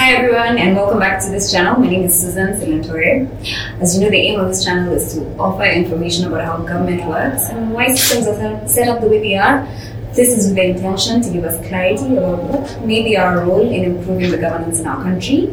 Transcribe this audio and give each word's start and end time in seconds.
Hi 0.00 0.14
everyone 0.14 0.56
and 0.56 0.74
welcome 0.74 0.98
back 0.98 1.22
to 1.24 1.30
this 1.30 1.52
channel. 1.52 1.78
My 1.78 1.86
name 1.86 2.04
is 2.04 2.18
Susan 2.18 2.54
Silentore. 2.58 3.28
As 3.82 3.94
you 3.94 4.00
know, 4.00 4.08
the 4.08 4.16
aim 4.16 4.40
of 4.40 4.48
this 4.48 4.64
channel 4.64 4.94
is 4.94 5.12
to 5.12 5.20
offer 5.36 5.62
information 5.62 6.24
about 6.24 6.42
how 6.42 6.56
government 6.56 7.04
works 7.04 7.50
and 7.50 7.74
why 7.74 7.88
systems 7.88 8.26
are 8.26 8.66
set 8.66 8.88
up 8.88 9.02
the 9.02 9.08
way 9.08 9.18
they 9.18 9.34
are. 9.36 9.68
This 10.14 10.30
is 10.30 10.46
with 10.46 10.56
the 10.56 10.70
intention 10.70 11.20
to 11.20 11.30
give 11.30 11.44
us 11.44 11.54
clarity 11.68 12.16
about 12.16 12.42
what 12.44 12.80
may 12.86 13.02
be 13.02 13.18
our 13.18 13.44
role 13.44 13.70
in 13.70 13.84
improving 13.84 14.30
the 14.30 14.38
governance 14.38 14.80
in 14.80 14.86
our 14.86 15.02
country 15.02 15.48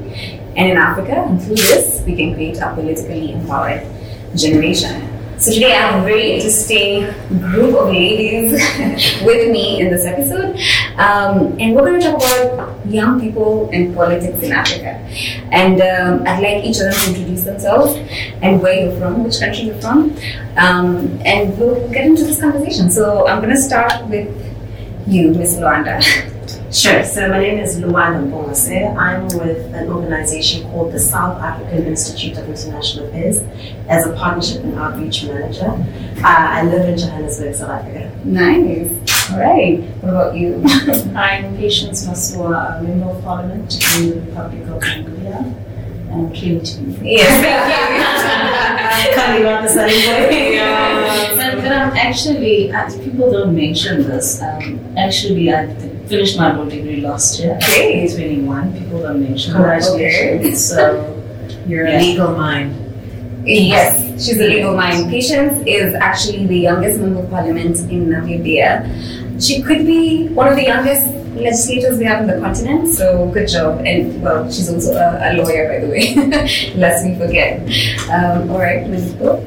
and 0.56 0.72
in 0.72 0.78
Africa. 0.78 1.26
And 1.28 1.44
through 1.44 1.56
this, 1.56 2.02
we 2.06 2.16
can 2.16 2.34
create 2.34 2.58
a 2.60 2.74
politically 2.74 3.34
empowered 3.34 3.86
generation. 4.34 5.07
So 5.40 5.54
today 5.54 5.72
I 5.72 5.92
have 5.92 6.02
a 6.02 6.04
very 6.04 6.32
interesting 6.32 7.02
group 7.40 7.76
of 7.76 7.90
ladies 7.90 8.54
with 9.24 9.52
me 9.52 9.80
in 9.80 9.92
this 9.92 10.04
episode. 10.04 10.58
Um, 10.98 11.56
and 11.60 11.76
we're 11.76 11.86
going 11.86 12.02
to 12.02 12.12
talk 12.12 12.24
about 12.54 12.88
young 12.88 13.22
people 13.22 13.70
and 13.72 13.94
politics 13.94 14.42
in 14.42 14.52
Africa. 14.52 14.96
And 15.52 15.80
um, 15.80 16.28
I'd 16.28 16.42
like 16.42 16.64
each 16.64 16.78
of 16.78 16.86
them 16.86 16.94
to 16.94 17.10
introduce 17.10 17.44
themselves 17.44 17.98
and 18.42 18.64
where 18.64 18.88
you're 18.88 19.00
from, 19.00 19.24
which 19.24 19.40
country 19.40 19.66
you're 19.66 19.80
from. 19.80 20.18
Um, 20.58 21.22
and 21.24 21.56
we'll 21.60 21.88
get 21.92 22.08
into 22.08 22.24
this 22.24 22.42
conversation. 22.42 22.90
So 22.90 23.28
I'm 23.28 23.40
going 23.40 23.54
to 23.54 23.62
start 23.62 24.08
with 24.08 24.28
you, 25.06 25.36
Miss 25.36 25.54
Luanda. 25.58 26.02
Sure. 26.72 27.02
So 27.06 27.30
my 27.30 27.40
name 27.40 27.60
is 27.60 27.80
Luanda 27.80 28.30
Mpungose. 28.30 28.98
I'm 28.98 29.24
with 29.24 29.74
an 29.74 29.90
organization 29.90 30.70
called 30.70 30.92
the 30.92 31.00
South 31.00 31.42
African 31.42 31.86
Institute 31.86 32.38
of 32.38 32.50
International 32.50 33.08
Affairs 33.08 33.38
as 33.88 34.06
a 34.06 34.14
partnership 34.14 34.64
and 34.66 34.76
outreach 34.76 35.24
manager. 35.24 35.72
Uh, 36.18 36.24
I 36.26 36.64
live 36.64 36.90
in 36.90 36.98
Johannesburg, 36.98 37.56
South 37.56 37.70
Africa. 37.70 38.12
Nice. 38.26 39.32
All 39.32 39.40
right. 39.40 39.80
What 40.02 40.10
about 40.10 40.36
you? 40.36 40.62
I'm 41.16 41.56
Patience 41.56 42.06
Masua, 42.06 42.80
a 42.80 42.84
member 42.84 43.06
of 43.12 43.24
parliament 43.24 43.74
in 44.00 44.10
the 44.10 44.16
Republic 44.22 44.68
of 44.68 44.84
Angola 44.84 45.56
and 46.10 46.34
came 46.36 46.62
to 46.62 46.82
yes. 47.02 48.54
Coming 49.16 49.46
on 49.46 49.64
the 49.64 49.70
sunny 49.70 49.94
boy. 49.94 50.54
yeah. 50.54 51.36
But, 51.36 51.62
but 51.62 51.72
I'm 51.72 51.96
actually, 51.96 52.72
uh, 52.72 52.90
people 53.04 53.32
don't 53.32 53.56
mention 53.56 54.04
this. 54.04 54.42
Um, 54.42 54.80
actually, 54.98 55.52
I 55.54 55.68
finished 56.08 56.38
my 56.38 56.56
law 56.56 56.66
degree 56.66 57.02
last 57.02 57.40
year. 57.40 57.60
Great. 57.66 58.12
21. 58.14 58.74
People 58.78 59.02
don't 59.02 59.22
mention. 59.22 59.54
Congratulations. 59.54 60.66
So, 60.66 61.14
You're 61.68 61.88
Yeah. 61.88 62.00
a 62.00 62.02
legal 62.02 62.32
mind. 62.36 62.74
Yes, 63.46 64.02
she's 64.26 64.38
a 64.40 64.48
legal 64.48 64.76
mind. 64.76 65.10
Patience 65.10 65.64
is 65.66 65.94
actually 65.96 66.48
the 66.48 66.60
youngest 66.60 67.00
member 67.00 67.22
of 67.22 67.30
parliament 67.30 67.80
in 67.92 68.08
Namibia. 68.08 68.84
She 69.42 69.62
could 69.62 69.86
be 69.86 70.28
one 70.30 70.48
of 70.50 70.56
the 70.58 70.64
youngest 70.64 71.06
legislators 71.42 71.98
we 71.98 72.06
have 72.06 72.22
in 72.22 72.28
the 72.28 72.40
continent, 72.40 72.90
so 72.94 73.30
good 73.34 73.48
job. 73.48 73.82
And 73.86 74.22
well, 74.22 74.50
she's 74.52 74.70
also 74.70 74.94
a, 74.94 75.20
a 75.22 75.34
lawyer, 75.42 75.68
by 75.70 75.86
the 75.86 75.92
way, 75.92 76.16
lest 76.76 77.06
we 77.06 77.16
forget. 77.16 77.62
Um, 78.10 78.50
all 78.52 78.60
right, 78.60 78.84
Mandipa. 78.86 79.42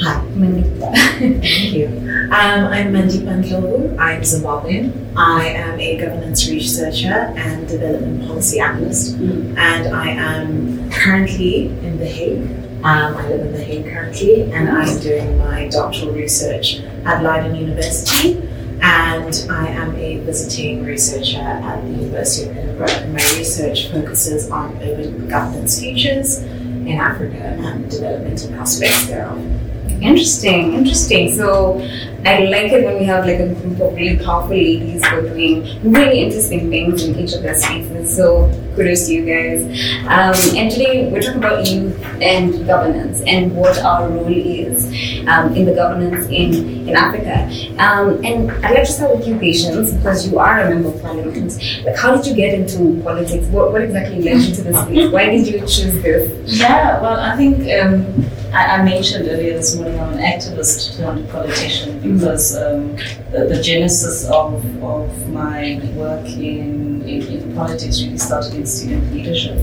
Hi. 0.00 0.24
Mandipa. 0.34 0.92
Thank 1.18 1.72
you. 1.72 1.86
Um, 1.86 2.66
I'm 2.72 2.92
Mandipa 2.92 3.42
Ndlovu. 3.42 3.98
I'm 3.98 4.20
Zimbabwean. 4.22 4.92
I 5.16 5.46
am 5.48 5.78
a 5.80 5.96
governance 5.98 6.48
researcher 6.48 7.12
and 7.36 7.66
development 7.68 8.26
policy 8.26 8.60
analyst, 8.60 9.18
Mm. 9.18 9.56
and 9.58 9.94
I 9.94 10.08
am 10.10 10.90
currently 10.90 11.66
in 11.66 11.98
The 11.98 12.06
Hague. 12.06 12.42
Um, 12.82 13.14
I 13.16 13.28
live 13.28 13.40
in 13.46 13.52
The 13.52 13.62
Hague 13.62 13.84
currently, 13.92 14.42
and 14.52 14.68
I'm 14.70 14.98
doing 15.00 15.36
my 15.38 15.68
doctoral 15.68 16.12
research 16.12 16.80
at 17.04 17.22
Leiden 17.22 17.54
University. 17.56 18.40
And 18.82 19.46
I 19.50 19.68
am 19.68 19.94
a 19.96 20.18
visiting 20.18 20.84
researcher 20.84 21.38
at 21.38 21.82
the 21.82 21.90
University 21.90 22.50
of 22.50 22.56
Edinburgh. 22.56 22.88
And 22.88 23.12
my 23.12 23.22
research 23.36 23.88
focuses 23.88 24.50
on 24.50 24.76
urban 24.82 25.28
governance 25.28 25.80
futures 25.80 26.38
in 26.38 26.98
Africa 26.98 27.36
and 27.36 27.90
developmental 27.90 28.54
aspects 28.54 29.06
thereof. 29.06 29.38
Interesting, 30.02 30.72
interesting. 30.74 31.36
So 31.36 31.78
I 32.24 32.44
like 32.44 32.72
it 32.72 32.84
when 32.84 32.98
we 32.98 33.04
have 33.04 33.26
like 33.26 33.38
a 33.38 33.54
group 33.54 33.80
of 33.80 33.94
really 33.94 34.22
powerful 34.24 34.56
ladies 34.56 35.06
who 35.06 35.16
are 35.16 35.22
doing 35.22 35.92
really 35.92 36.20
interesting 36.20 36.70
things 36.70 37.04
in 37.04 37.18
each 37.18 37.34
of 37.34 37.42
their 37.42 37.54
spaces. 37.54 38.16
So 38.16 38.46
kudos 38.74 39.06
to 39.06 39.14
you 39.14 39.24
guys. 39.24 39.62
Um, 40.02 40.56
and 40.56 40.70
today 40.70 41.10
we're 41.10 41.22
talking 41.22 41.38
about 41.38 41.66
youth 41.66 42.02
and 42.20 42.66
governance 42.66 43.22
and 43.26 43.54
what 43.54 43.78
our 43.78 44.08
role 44.08 44.32
is 44.32 44.86
um, 45.28 45.54
in 45.54 45.66
the 45.66 45.74
governance 45.74 46.26
in, 46.26 46.88
in 46.88 46.96
Africa. 46.96 47.48
Um, 47.78 48.24
and 48.24 48.50
I'd 48.64 48.74
like 48.74 48.86
to 48.86 48.92
start 48.92 49.16
with 49.16 49.26
you, 49.26 49.38
Patience, 49.38 49.92
because 49.92 50.28
you 50.28 50.38
are 50.38 50.60
a 50.60 50.70
member 50.70 50.88
of 50.88 51.02
parliament. 51.02 51.58
Like, 51.84 51.96
how 51.96 52.16
did 52.16 52.26
you 52.26 52.34
get 52.34 52.54
into 52.54 53.02
politics? 53.02 53.46
What, 53.48 53.72
what 53.72 53.82
exactly 53.82 54.22
led 54.22 54.40
you 54.40 54.54
to 54.54 54.62
this 54.62 54.80
space? 54.82 55.12
Why 55.12 55.26
did 55.26 55.46
you 55.46 55.60
choose 55.60 56.02
this? 56.02 56.60
Yeah, 56.60 57.00
well, 57.00 57.18
I 57.18 57.36
think 57.36 57.58
um, 57.80 58.30
I, 58.52 58.78
I 58.78 58.82
mentioned 58.82 59.28
earlier 59.28 59.54
this 59.54 59.76
morning 59.76 60.00
I'm 60.00 60.14
an 60.14 60.18
activist 60.18 60.96
turned 60.96 61.28
politician 61.30 62.00
because 62.00 62.56
um, 62.56 62.96
the, 63.30 63.46
the 63.48 63.62
genesis 63.62 64.28
of, 64.28 64.82
of 64.82 65.28
my 65.28 65.80
work 65.94 66.26
in, 66.26 66.99
in, 67.16 67.22
in 67.26 67.54
politics 67.54 68.02
really 68.02 68.18
started 68.18 68.54
in 68.54 68.66
student 68.66 69.12
leadership. 69.12 69.58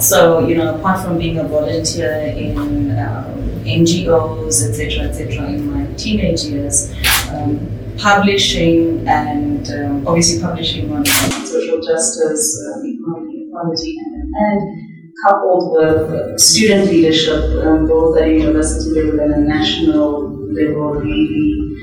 So, 0.00 0.46
you 0.46 0.56
know, 0.56 0.76
apart 0.76 1.04
from 1.04 1.18
being 1.18 1.38
a 1.38 1.44
volunteer 1.44 2.12
in 2.36 2.98
um, 2.98 3.24
NGOs, 3.64 4.68
etc., 4.68 5.08
etc., 5.08 5.46
in 5.48 5.72
my 5.72 5.92
teenage 5.94 6.44
years, 6.44 6.94
um, 7.32 7.66
publishing 7.98 9.06
and 9.08 9.68
um, 9.70 10.06
obviously 10.06 10.40
publishing 10.40 10.92
on 10.92 11.04
social 11.04 11.80
justice, 11.82 12.44
uh, 12.66 12.86
economic 12.86 13.48
equality, 13.48 13.96
and, 13.98 14.34
and 14.34 15.14
coupled 15.26 15.72
with 15.72 16.38
student 16.40 16.88
leadership, 16.88 17.42
um, 17.64 17.86
both 17.86 18.16
at 18.18 18.28
university 18.28 18.90
level 19.00 19.20
and 19.20 19.34
at 19.34 19.40
national 19.40 20.30
level, 20.52 20.94
really 20.94 21.76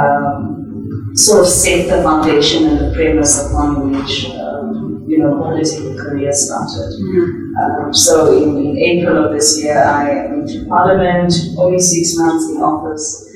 um, 0.00 1.12
sort 1.14 1.40
of 1.40 1.46
set 1.46 1.88
the 1.88 2.02
foundation 2.02 2.66
and 2.66 2.78
the 2.78 2.94
premise 2.94 3.46
upon 3.46 3.90
which 3.90 4.30
um, 4.30 4.45
you 5.06 5.18
know 5.18 5.38
political 5.38 5.96
career 5.96 6.32
started. 6.32 6.92
Um, 7.60 7.94
so 7.94 8.36
in, 8.36 8.56
in 8.58 8.78
April 8.78 9.24
of 9.24 9.32
this 9.32 9.62
year, 9.62 9.82
I 9.82 10.26
went 10.26 10.48
to 10.50 10.66
Parliament, 10.66 11.32
only 11.56 11.78
six 11.78 12.16
months 12.16 12.50
in 12.50 12.56
office, 12.62 13.30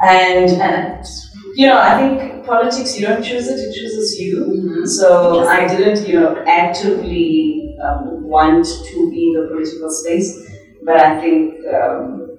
and 0.00 0.50
and 0.60 1.06
you 1.54 1.66
know 1.66 1.78
I 1.78 1.98
think 1.98 2.44
politics 2.46 2.98
you 2.98 3.06
don't 3.06 3.22
choose 3.22 3.48
it; 3.48 3.58
it 3.58 3.74
chooses 3.74 4.18
you. 4.18 4.86
So 4.86 5.46
I 5.46 5.66
didn't, 5.66 6.08
you 6.08 6.20
know, 6.20 6.42
actively 6.46 7.76
um, 7.82 8.24
want 8.24 8.66
to 8.66 9.10
be 9.10 9.28
in 9.28 9.40
the 9.40 9.48
political 9.48 9.90
space, 9.90 10.50
but 10.84 10.96
I 10.96 11.20
think, 11.20 11.54
um, 11.66 12.36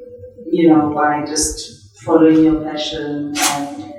you 0.51 0.69
know, 0.69 0.93
by 0.93 1.25
just 1.25 1.97
following 2.03 2.43
your 2.43 2.63
passion 2.63 3.33
and 3.37 3.93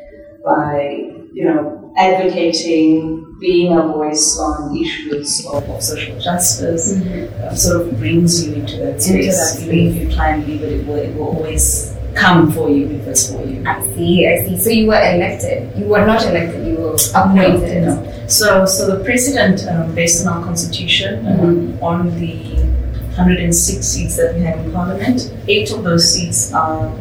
by, 0.44 1.10
you 1.32 1.44
know, 1.44 1.92
advocating, 1.96 3.23
being 3.38 3.76
a 3.76 3.82
voice 3.82 4.38
on 4.38 4.76
issues 4.76 5.46
of, 5.46 5.82
social 5.82 6.18
justice, 6.20 7.00
uh, 7.00 7.54
sort 7.54 7.86
of 7.88 7.98
brings 7.98 8.46
you 8.46 8.54
into 8.54 8.76
that 8.78 8.94
Into 8.94 9.02
space. 9.32 9.54
that 9.54 9.62
Even 9.62 9.96
if 9.96 10.02
you 10.08 10.14
try 10.14 10.28
and 10.30 10.46
leave 10.46 10.62
it, 10.62 10.72
it 10.72 10.86
will, 10.86 10.96
it 10.96 11.14
will 11.14 11.36
always 11.36 11.94
come 12.14 12.52
for 12.52 12.70
you 12.70 12.86
if 12.86 13.06
it's 13.08 13.32
for 13.32 13.44
you. 13.44 13.64
I 13.66 13.82
see, 13.94 14.26
I 14.26 14.46
see. 14.46 14.58
So 14.58 14.70
you 14.70 14.86
were 14.86 14.94
elected. 15.14 15.76
You 15.76 15.86
were 15.86 16.06
not 16.06 16.22
elected, 16.24 16.66
you 16.66 16.76
were 16.76 16.96
appointed. 17.14 17.82
No. 17.84 18.26
So, 18.28 18.64
so 18.66 18.96
the 18.96 19.04
president, 19.04 19.66
um, 19.68 19.94
based 19.94 20.26
on 20.26 20.32
our 20.32 20.44
constitution, 20.44 21.26
um, 21.26 21.82
on 21.82 22.18
the 22.20 22.54
106 23.16 23.86
seats 23.86 24.16
that 24.16 24.34
we 24.34 24.42
have 24.42 24.58
in 24.60 24.72
parliament, 24.72 25.32
eight 25.48 25.70
of 25.72 25.84
those 25.84 26.12
seats 26.12 26.52
are 26.52 26.92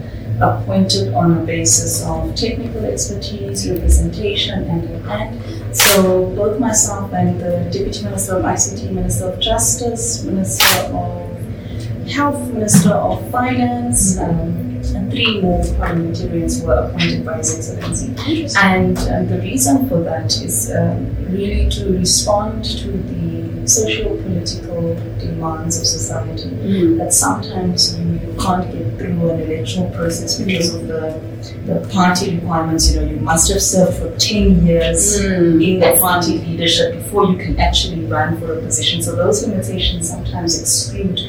appointed 0.41 1.13
on 1.13 1.37
a 1.37 1.45
basis 1.45 2.03
of 2.05 2.35
technical 2.35 2.85
expertise, 2.85 3.69
representation, 3.69 4.63
and 4.69 4.83
and 5.05 5.75
so 5.75 6.27
both 6.35 6.59
myself 6.59 7.13
and 7.13 7.39
the 7.39 7.69
deputy 7.71 8.03
minister 8.03 8.37
of 8.37 8.43
ICT, 8.43 8.91
minister 8.91 9.29
of 9.29 9.39
justice, 9.39 10.23
minister 10.23 10.93
of 10.93 12.07
health, 12.07 12.51
minister 12.51 12.91
of 12.91 13.29
finance. 13.31 14.19
Um, 14.19 14.63
and 14.95 15.09
three 15.09 15.39
more 15.39 15.63
parliamentarians 15.77 16.61
were 16.61 16.73
appointed 16.73 17.25
by 17.25 17.37
His 17.37 17.57
Excellency. 17.57 18.13
And 18.59 18.97
um, 18.97 19.27
the 19.27 19.39
reason 19.41 19.87
for 19.87 20.01
that 20.01 20.25
is 20.41 20.71
um, 20.75 21.15
really 21.31 21.69
to 21.69 21.97
respond 21.97 22.65
to 22.65 22.91
the 22.91 23.22
social 23.65 24.17
political 24.17 24.95
demands 25.19 25.79
of 25.79 25.85
society. 25.85 26.49
That 26.97 27.13
sometimes 27.13 27.97
you, 27.97 28.05
you 28.13 28.35
can't 28.39 28.71
get 28.71 28.97
through 28.97 29.29
an 29.31 29.41
electoral 29.41 29.89
process 29.91 30.39
because 30.39 30.73
of 30.75 30.87
the, 30.87 31.21
the 31.65 31.87
party 31.93 32.35
requirements. 32.35 32.93
You 32.93 33.01
know, 33.01 33.07
you 33.11 33.17
must 33.17 33.51
have 33.51 33.61
served 33.61 33.97
for 33.97 34.09
10 34.17 34.65
years 34.65 35.19
Mm. 35.23 35.63
in 35.67 35.79
the 35.79 35.97
party 35.99 36.39
leadership 36.39 36.93
before 36.95 37.25
you 37.31 37.37
can 37.37 37.59
actually 37.59 38.05
run 38.05 38.37
for 38.39 38.53
a 38.53 38.61
position. 38.61 39.01
So 39.01 39.15
those 39.15 39.45
limitations 39.47 40.09
sometimes 40.09 40.59
exclude 40.59 41.19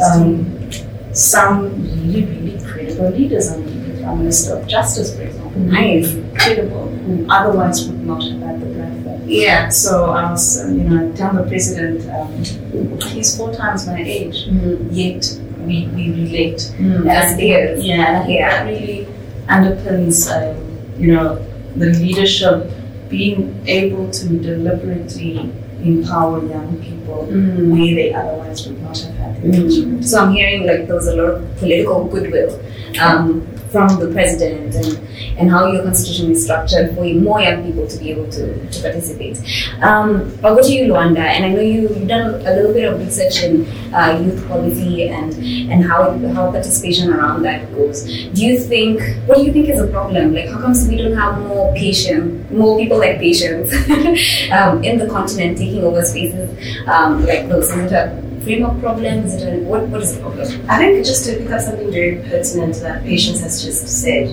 um, 0.00 0.70
some 1.12 1.64
really, 2.12 2.24
really 2.24 2.64
credible 2.64 3.10
leaders. 3.10 3.50
I 3.50 3.56
mean, 3.56 3.96
the 3.96 4.02
Prime 4.02 4.18
Minister 4.18 4.56
of 4.56 4.66
Justice, 4.66 5.14
for 5.16 5.22
example, 5.22 5.60
Nice. 5.62 6.14
credible, 6.38 6.88
who 6.88 7.26
otherwise 7.28 7.86
would 7.88 8.04
not 8.06 8.22
have 8.22 8.40
had 8.40 8.60
the 8.60 8.66
platform. 8.66 8.99
Yeah. 9.30 9.68
So 9.68 10.10
I 10.10 10.30
was, 10.30 10.62
uh, 10.64 10.68
you 10.68 10.84
know, 10.84 11.08
I 11.08 11.16
tell 11.16 11.32
the 11.34 11.44
president, 11.44 12.08
um, 12.10 13.00
he's 13.12 13.36
four 13.36 13.52
times 13.54 13.86
my 13.86 14.00
age, 14.02 14.46
yet 14.90 15.38
we, 15.66 15.86
we 15.94 16.10
relate. 16.10 16.72
As 17.08 17.36
peers. 17.36 17.84
Yeah, 17.84 17.94
and 17.94 18.16
I 18.16 18.26
think 18.26 18.38
Yeah. 18.38 18.50
that 18.50 18.66
really 18.70 19.06
underpins, 19.48 20.16
um, 20.34 20.56
you 20.98 21.14
know, 21.14 21.44
the 21.76 21.86
leadership 21.86 22.70
being 23.08 23.60
able 23.66 24.10
to 24.10 24.28
deliberately 24.38 25.50
empower 25.82 26.44
young 26.46 26.76
people 26.82 27.24
where 27.24 27.94
they 27.94 28.12
otherwise 28.12 28.66
would 28.66 28.80
not 28.82 28.96
have 28.98 29.14
had 29.14 29.42
the 29.42 29.48
opportunity. 29.48 30.02
So 30.02 30.18
I'm 30.24 30.32
hearing 30.34 30.66
like 30.66 30.86
there 30.86 30.96
was 30.96 31.06
a 31.08 31.16
lot 31.16 31.30
of 31.34 31.56
political 31.56 32.04
goodwill 32.04 32.60
um, 33.00 33.46
from 33.70 34.00
the 34.00 34.10
president 34.12 34.74
and, 34.74 34.98
and 35.38 35.50
how 35.50 35.70
your 35.70 35.82
constitution 35.82 36.30
is 36.32 36.44
structured 36.44 36.94
for 36.94 37.04
more 37.04 37.40
young 37.40 37.64
people 37.64 37.86
to 37.86 37.98
be 37.98 38.10
able 38.10 38.28
to, 38.30 38.68
to 38.70 38.82
participate. 38.82 39.38
Um, 39.82 40.36
I'll 40.42 40.56
go 40.56 40.62
to 40.62 40.72
you, 40.72 40.92
Luanda, 40.92 41.18
and 41.20 41.44
I 41.44 41.48
know 41.50 41.60
you, 41.60 41.82
you've 41.82 42.08
done 42.08 42.34
a 42.34 42.54
little 42.54 42.72
bit 42.72 42.92
of 42.92 42.98
research 42.98 43.42
in 43.42 43.66
uh, 43.94 44.20
youth 44.22 44.46
policy 44.48 45.08
and, 45.08 45.32
and 45.70 45.84
how, 45.84 46.18
how 46.34 46.50
participation 46.50 47.12
around 47.12 47.42
that 47.42 47.72
goes. 47.74 48.04
Do 48.04 48.44
you 48.44 48.58
think, 48.58 49.00
what 49.26 49.38
do 49.38 49.44
you 49.44 49.52
think 49.52 49.68
is 49.68 49.80
a 49.80 49.86
problem? 49.86 50.34
Like, 50.34 50.48
how 50.48 50.60
comes 50.60 50.88
we 50.88 50.96
don't 50.96 51.16
have 51.16 51.38
more 51.46 51.72
patient, 51.74 52.50
more 52.52 52.78
people 52.78 52.98
like 52.98 53.18
patients 53.18 53.72
um, 54.52 54.82
in 54.82 54.98
the 54.98 55.08
continent 55.08 55.58
taking 55.58 55.84
over 55.84 56.02
spaces 56.02 56.50
um, 56.88 57.24
like 57.26 57.48
those? 57.48 57.70
It 57.70 57.92
a 57.92 58.29
framework 58.42 58.80
problem? 58.80 59.24
Is 59.24 59.34
it 59.34 59.54
a, 59.54 59.64
what, 59.64 59.88
what 59.88 60.02
is 60.02 60.14
the 60.14 60.20
problem? 60.20 60.46
I 60.68 60.78
think 60.78 61.04
just 61.04 61.24
to 61.26 61.36
pick 61.36 61.50
up 61.50 61.60
something 61.60 61.90
very 61.90 62.16
pertinent 62.28 62.76
that 62.76 63.02
Patience 63.04 63.40
has 63.40 63.62
just 63.62 63.86
said, 64.02 64.28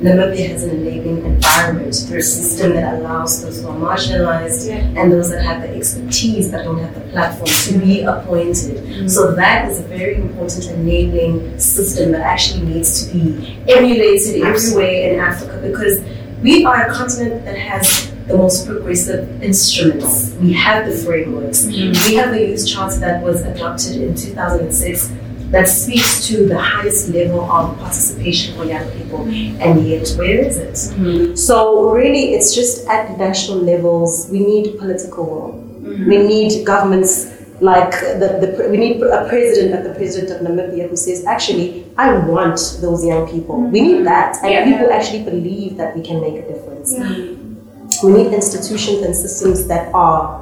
Namibia 0.00 0.48
has 0.48 0.64
an 0.64 0.70
enabling 0.70 1.26
environment 1.26 1.94
through 1.94 2.20
a 2.20 2.22
system 2.22 2.72
that 2.72 2.94
allows 2.94 3.42
those 3.42 3.60
who 3.60 3.68
are 3.68 3.76
marginalized 3.76 4.70
and 4.96 5.12
those 5.12 5.28
that 5.28 5.44
have 5.44 5.60
the 5.60 5.76
expertise 5.76 6.50
but 6.50 6.62
don't 6.62 6.78
have 6.78 6.94
the 6.94 7.02
platform 7.12 7.46
to 7.46 7.78
be 7.78 8.00
appointed. 8.00 8.82
Mm. 8.82 9.10
So 9.10 9.34
that 9.34 9.70
is 9.70 9.80
a 9.80 9.82
very 9.82 10.14
important 10.16 10.70
enabling 10.70 11.58
system 11.58 12.12
that 12.12 12.22
actually 12.22 12.62
needs 12.64 13.06
to 13.06 13.12
be 13.12 13.58
emulated 13.68 14.42
everywhere 14.42 15.12
in 15.12 15.20
Africa 15.20 15.60
because 15.62 16.02
we 16.40 16.64
are 16.64 16.86
a 16.86 16.94
continent 16.94 17.44
that 17.44 17.58
has 17.58 18.09
the 18.30 18.36
most 18.36 18.66
progressive 18.66 19.42
instruments. 19.42 20.34
We 20.34 20.52
have 20.52 20.86
the 20.86 20.96
frameworks. 20.96 21.66
Mm-hmm. 21.66 22.08
We 22.08 22.14
have 22.16 22.30
the 22.32 22.46
youth 22.48 22.66
charter 22.68 22.98
that 23.00 23.22
was 23.22 23.42
adopted 23.42 23.96
in 23.96 24.14
2006 24.14 25.12
that 25.50 25.66
speaks 25.68 26.26
to 26.28 26.46
the 26.46 26.58
highest 26.58 27.08
level 27.08 27.40
of 27.40 27.76
participation 27.78 28.56
for 28.56 28.64
young 28.64 28.88
people. 28.92 29.22
And 29.26 29.86
yet, 29.86 30.08
where 30.16 30.38
is 30.38 30.56
it? 30.58 30.74
Mm-hmm. 30.74 31.34
So, 31.34 31.90
really, 31.90 32.34
it's 32.34 32.54
just 32.54 32.86
at 32.86 33.18
national 33.18 33.58
levels, 33.58 34.28
we 34.30 34.38
need 34.40 34.78
political 34.78 35.24
will. 35.26 35.52
Mm-hmm. 35.52 36.08
We 36.08 36.18
need 36.18 36.64
governments 36.64 37.36
like 37.60 37.90
the, 37.90 38.56
the 38.58 38.68
we 38.70 38.78
need 38.78 39.02
a 39.02 39.28
president 39.28 39.72
like 39.74 39.84
the 39.84 39.94
president 39.94 40.30
of 40.30 40.46
Namibia 40.46 40.88
who 40.88 40.96
says 40.96 41.26
actually 41.26 41.84
I 41.98 42.16
want 42.26 42.58
those 42.80 43.04
young 43.04 43.28
people. 43.30 43.60
We 43.60 43.82
need 43.82 44.06
that, 44.06 44.38
and 44.42 44.50
Yeah. 44.50 44.64
people 44.64 44.90
actually 44.90 45.24
believe 45.24 45.76
that 45.76 45.94
we 45.94 46.02
can 46.02 46.20
make 46.22 46.36
a 46.36 46.48
difference. 46.48 46.94
We 48.02 48.12
need 48.12 48.32
institutions 48.32 49.02
and 49.02 49.14
systems 49.14 49.66
that 49.66 49.94
are 49.94 50.40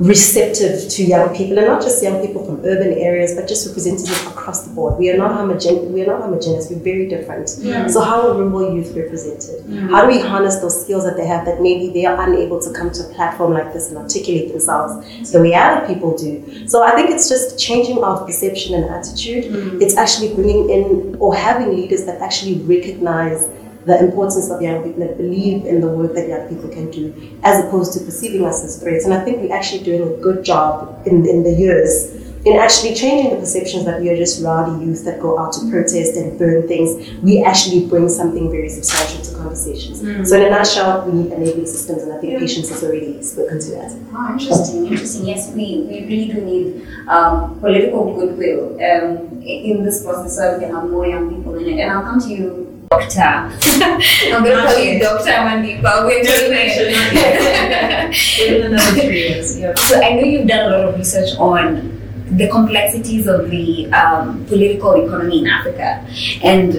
receptive 0.00 0.88
to 0.88 1.04
young 1.04 1.36
people, 1.36 1.58
and 1.58 1.66
not 1.66 1.82
just 1.82 2.02
young 2.02 2.26
people 2.26 2.42
from 2.42 2.64
urban 2.64 2.94
areas, 2.94 3.34
but 3.34 3.46
just 3.46 3.66
representatives 3.68 4.26
across 4.26 4.66
the 4.66 4.74
board. 4.74 4.98
We 4.98 5.10
are 5.10 5.16
not 5.18 5.32
homogeneous. 5.32 5.92
We 5.92 6.02
are 6.02 6.06
not 6.06 6.22
homogeneous. 6.22 6.70
We're 6.70 6.78
very 6.78 7.06
different. 7.06 7.50
So, 7.50 8.00
how 8.00 8.26
are 8.26 8.34
rural 8.34 8.74
youth 8.74 8.96
represented? 8.96 9.62
How 9.90 10.00
do 10.00 10.08
we 10.08 10.18
harness 10.18 10.56
those 10.56 10.82
skills 10.82 11.04
that 11.04 11.18
they 11.18 11.26
have 11.26 11.44
that 11.44 11.60
maybe 11.60 11.90
they 11.90 12.06
are 12.06 12.18
unable 12.26 12.58
to 12.62 12.72
come 12.72 12.90
to 12.92 13.02
a 13.02 13.12
platform 13.12 13.52
like 13.52 13.74
this 13.74 13.90
and 13.90 13.98
articulate 13.98 14.48
themselves 14.50 15.32
the 15.32 15.40
way 15.40 15.52
other 15.54 15.86
people 15.86 16.16
do? 16.16 16.66
So, 16.66 16.82
I 16.82 16.92
think 16.92 17.10
it's 17.10 17.28
just 17.28 17.58
changing 17.58 18.02
our 18.02 18.24
perception 18.24 18.74
and 18.74 18.86
attitude. 18.86 19.52
Mm. 19.52 19.82
It's 19.82 19.98
actually 19.98 20.34
bringing 20.34 20.70
in 20.70 21.16
or 21.20 21.34
having 21.34 21.76
leaders 21.76 22.06
that 22.06 22.22
actually 22.22 22.54
recognize 22.60 23.50
the 23.86 23.98
importance 23.98 24.50
of 24.50 24.60
young 24.60 24.82
people 24.82 25.00
that 25.00 25.16
believe 25.16 25.64
in 25.64 25.80
the 25.80 25.88
work 25.88 26.14
that 26.14 26.28
young 26.28 26.48
people 26.48 26.68
can 26.68 26.90
do, 26.90 27.14
as 27.42 27.64
opposed 27.64 27.92
to 27.94 28.04
perceiving 28.04 28.44
us 28.44 28.62
as 28.62 28.80
threats. 28.80 29.04
And 29.04 29.14
I 29.14 29.24
think 29.24 29.38
we're 29.38 29.54
actually 29.54 29.84
doing 29.84 30.02
a 30.02 30.16
good 30.20 30.44
job 30.44 31.06
in, 31.06 31.26
in 31.26 31.42
the 31.42 31.52
years 31.52 32.20
in 32.44 32.56
actually 32.56 32.94
changing 32.94 33.30
the 33.30 33.36
perceptions 33.36 33.84
that 33.84 34.00
we 34.00 34.08
are 34.08 34.16
just 34.16 34.42
rowdy 34.42 34.84
youth 34.84 35.04
that 35.04 35.20
go 35.20 35.38
out 35.38 35.52
to 35.52 35.70
protest 35.70 36.16
and 36.16 36.38
burn 36.38 36.66
things. 36.66 37.10
We 37.22 37.42
actually 37.44 37.86
bring 37.86 38.08
something 38.08 38.50
very 38.50 38.70
substantial 38.70 39.22
to 39.22 39.36
conversations. 39.36 40.00
So, 40.28 40.36
in 40.36 40.46
a 40.46 40.50
nutshell, 40.50 41.06
we 41.06 41.22
need 41.22 41.32
enabling 41.32 41.66
systems, 41.66 42.02
and 42.02 42.12
I 42.12 42.18
think 42.18 42.38
patience 42.38 42.70
has 42.70 42.82
already 42.82 43.22
spoken 43.22 43.60
to 43.60 43.70
that. 43.72 43.92
Oh, 44.14 44.32
interesting, 44.32 44.86
interesting. 44.86 45.26
Yes, 45.26 45.52
we, 45.52 45.86
we 45.86 46.00
really 46.06 46.28
do 46.28 46.40
need 46.40 46.88
um, 47.08 47.60
political 47.60 48.14
goodwill 48.14 48.74
um, 48.76 49.42
in 49.42 49.84
this 49.84 50.02
process 50.02 50.36
so 50.36 50.54
we 50.54 50.64
can 50.64 50.74
have 50.74 50.88
more 50.88 51.06
young 51.06 51.34
people 51.34 51.56
in 51.56 51.66
it. 51.66 51.82
And 51.82 51.92
I'll 51.92 52.02
come 52.02 52.20
to 52.20 52.28
you, 52.28 52.69
Doctor. 52.98 53.20
I'm 53.22 54.42
going 54.42 54.56
to 54.56 54.64
call 54.66 54.76
you 54.76 54.98
Doctor 54.98 55.30
Mandipa. 55.30 56.04
We're 56.06 56.24
doing 56.24 56.50
it. 56.50 58.16
Even 58.40 58.72
another 58.72 59.00
three 59.00 59.28
years. 59.28 59.60
Yeah. 59.60 59.74
So 59.76 60.02
I 60.02 60.14
know 60.14 60.24
you've 60.24 60.48
done 60.48 60.72
a 60.72 60.76
lot 60.76 60.88
of 60.88 60.98
research 60.98 61.38
on 61.38 62.00
the 62.36 62.48
complexities 62.50 63.28
of 63.28 63.48
the 63.48 63.86
um, 63.92 64.44
political 64.46 65.06
economy 65.06 65.38
in 65.38 65.46
Africa, 65.46 66.04
and 66.42 66.74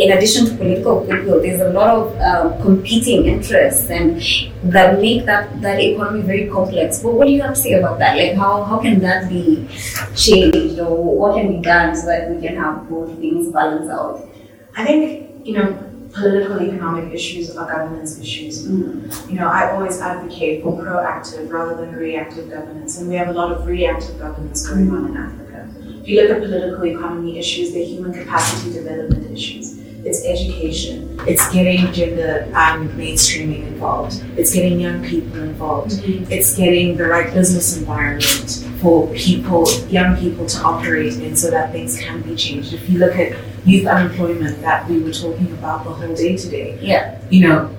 in 0.00 0.10
addition 0.10 0.46
to 0.46 0.56
political 0.56 1.04
goodwill, 1.04 1.40
there's 1.40 1.60
a 1.60 1.70
lot 1.70 1.90
of 1.90 2.20
um, 2.20 2.60
competing 2.60 3.26
interests 3.26 3.88
and 3.88 4.20
that 4.64 5.00
make 5.00 5.26
that, 5.26 5.62
that 5.62 5.78
economy 5.78 6.22
very 6.22 6.48
complex. 6.48 7.00
But 7.00 7.14
what 7.14 7.28
do 7.28 7.32
you 7.32 7.42
have 7.42 7.54
to 7.54 7.60
say 7.60 7.74
about 7.74 8.00
that? 8.00 8.16
Like 8.16 8.34
how, 8.34 8.64
how 8.64 8.80
can 8.80 8.98
that 8.98 9.28
be 9.28 9.68
changed, 10.16 10.80
or 10.80 11.16
what 11.16 11.36
can 11.36 11.54
be 11.54 11.62
done 11.62 11.94
so 11.94 12.06
that 12.06 12.30
we 12.30 12.40
can 12.44 12.56
have 12.56 12.90
both 12.90 13.16
things 13.20 13.52
balance 13.52 13.88
out? 13.88 14.28
I 14.74 14.84
think, 14.84 15.31
you 15.44 15.54
know, 15.54 15.90
political 16.12 16.60
economic 16.60 17.12
issues 17.12 17.56
are 17.56 17.70
governance 17.70 18.18
issues. 18.18 18.66
You 18.66 19.34
know, 19.34 19.48
I 19.48 19.72
always 19.72 20.00
advocate 20.00 20.62
for 20.62 20.72
proactive 20.72 21.50
rather 21.50 21.76
than 21.76 21.94
reactive 21.94 22.50
governance, 22.50 22.98
and 22.98 23.08
we 23.08 23.14
have 23.16 23.28
a 23.28 23.32
lot 23.32 23.52
of 23.52 23.66
reactive 23.66 24.18
governance 24.18 24.66
going 24.68 24.90
on 24.90 25.10
in 25.10 25.16
Africa. 25.16 25.68
If 26.00 26.08
you 26.08 26.22
look 26.22 26.30
at 26.36 26.42
political 26.42 26.84
economy 26.84 27.38
issues, 27.38 27.72
they're 27.72 27.84
human 27.84 28.12
capacity 28.12 28.72
development 28.72 29.30
issues. 29.30 29.78
It's 30.04 30.24
education. 30.24 31.16
It's 31.28 31.48
getting 31.52 31.92
gender 31.92 32.50
um, 32.56 32.88
mainstreaming 32.90 33.68
involved. 33.68 34.20
It's 34.36 34.52
getting 34.52 34.80
young 34.80 35.04
people 35.04 35.40
involved. 35.40 36.00
It's 36.02 36.56
getting 36.56 36.96
the 36.96 37.06
right 37.06 37.32
business 37.32 37.76
environment 37.76 38.66
for 38.80 39.06
people, 39.14 39.70
young 39.84 40.16
people 40.16 40.46
to 40.46 40.62
operate 40.62 41.14
in 41.20 41.36
so 41.36 41.52
that 41.52 41.70
things 41.70 42.00
can 42.00 42.20
be 42.22 42.34
changed. 42.34 42.72
If 42.72 42.90
you 42.90 42.98
look 42.98 43.14
at 43.14 43.36
youth 43.64 43.86
unemployment 43.86 44.60
that 44.62 44.88
we 44.88 45.00
were 45.00 45.12
talking 45.12 45.52
about 45.52 45.84
the 45.84 45.90
whole 45.90 46.14
day 46.14 46.36
today, 46.36 46.78
Yeah. 46.80 47.18
you 47.30 47.48
know, 47.48 47.70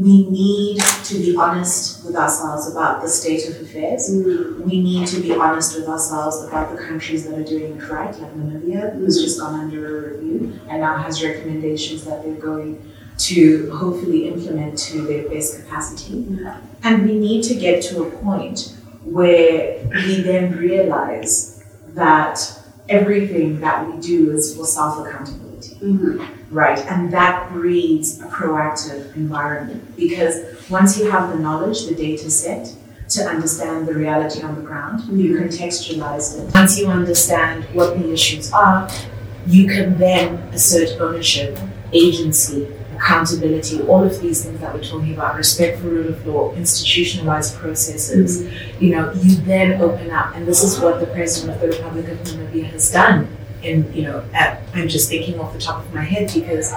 we 0.00 0.28
need 0.28 0.80
to 0.80 1.14
be 1.14 1.36
honest 1.36 2.04
with 2.04 2.16
ourselves 2.16 2.70
about 2.70 3.02
the 3.02 3.08
state 3.08 3.48
of 3.48 3.60
affairs. 3.60 4.10
Mm. 4.10 4.60
We 4.60 4.82
need 4.82 5.06
to 5.08 5.20
be 5.20 5.32
honest 5.32 5.76
with 5.76 5.88
ourselves 5.88 6.42
about 6.42 6.74
the 6.74 6.82
countries 6.82 7.28
that 7.28 7.38
are 7.38 7.44
doing 7.44 7.76
it 7.76 7.88
right, 7.88 8.18
like 8.18 8.34
Namibia, 8.34 8.94
who's 8.94 9.18
mm. 9.18 9.24
just 9.24 9.38
gone 9.38 9.60
under 9.60 9.86
a 9.86 10.14
review 10.14 10.58
and 10.68 10.80
now 10.80 10.96
has 10.96 11.22
recommendations 11.22 12.04
that 12.06 12.24
they're 12.24 12.34
going 12.34 12.80
to 13.16 13.70
hopefully 13.70 14.26
implement 14.26 14.76
to 14.78 15.02
their 15.02 15.28
best 15.28 15.60
capacity. 15.60 16.24
Mm. 16.24 16.60
And 16.82 17.06
we 17.06 17.18
need 17.18 17.44
to 17.44 17.54
get 17.54 17.82
to 17.84 18.04
a 18.04 18.10
point 18.10 18.74
where 19.04 19.86
we 19.92 20.22
then 20.22 20.56
realize 20.56 21.62
that 21.88 22.63
everything 22.88 23.60
that 23.60 23.86
we 23.86 24.00
do 24.00 24.32
is 24.32 24.56
for 24.56 24.66
self 24.66 25.06
accountability. 25.06 25.76
Mm-hmm. 25.76 26.54
Right, 26.54 26.78
and 26.86 27.12
that 27.12 27.50
breeds 27.50 28.20
a 28.20 28.26
proactive 28.26 29.14
environment 29.16 29.96
because 29.96 30.68
once 30.70 30.98
you 30.98 31.10
have 31.10 31.32
the 31.32 31.38
knowledge, 31.38 31.86
the 31.86 31.94
data 31.94 32.30
set 32.30 32.74
to 33.08 33.22
understand 33.24 33.86
the 33.86 33.94
reality 33.94 34.42
on 34.42 34.54
the 34.54 34.62
ground, 34.62 35.02
you 35.04 35.34
mm-hmm. 35.34 35.44
contextualize 35.44 36.38
it. 36.38 36.54
Once 36.54 36.78
you 36.78 36.86
understand 36.86 37.64
what 37.74 37.98
the 37.98 38.12
issues 38.12 38.52
are, 38.52 38.88
you 39.46 39.66
can 39.66 39.98
then 39.98 40.36
assert 40.54 41.00
ownership, 41.00 41.58
agency, 41.92 42.68
accountability, 43.04 43.82
all 43.82 44.02
of 44.02 44.20
these 44.20 44.44
things 44.44 44.60
that 44.60 44.74
we're 44.74 44.82
talking 44.82 45.12
about, 45.12 45.36
respect 45.36 45.78
for 45.80 45.88
rule 45.88 46.08
of 46.08 46.26
law, 46.26 46.52
institutionalized 46.54 47.54
processes. 47.56 48.42
Mm-hmm. 48.42 48.84
You 48.84 48.90
know, 48.90 49.12
you 49.12 49.36
then 49.36 49.80
open 49.80 50.10
up, 50.10 50.34
and 50.34 50.46
this 50.46 50.62
is 50.62 50.80
what 50.80 51.00
the 51.00 51.06
President 51.06 51.54
of 51.54 51.60
the 51.60 51.68
Republic 51.68 52.08
of 52.08 52.18
Namibia 52.18 52.64
has 52.64 52.90
done 52.90 53.28
in, 53.62 53.92
you 53.94 54.02
know, 54.02 54.24
at, 54.32 54.62
I'm 54.74 54.88
just 54.88 55.08
thinking 55.08 55.38
off 55.38 55.52
the 55.52 55.58
top 55.58 55.84
of 55.84 55.94
my 55.94 56.02
head 56.02 56.30
because 56.34 56.72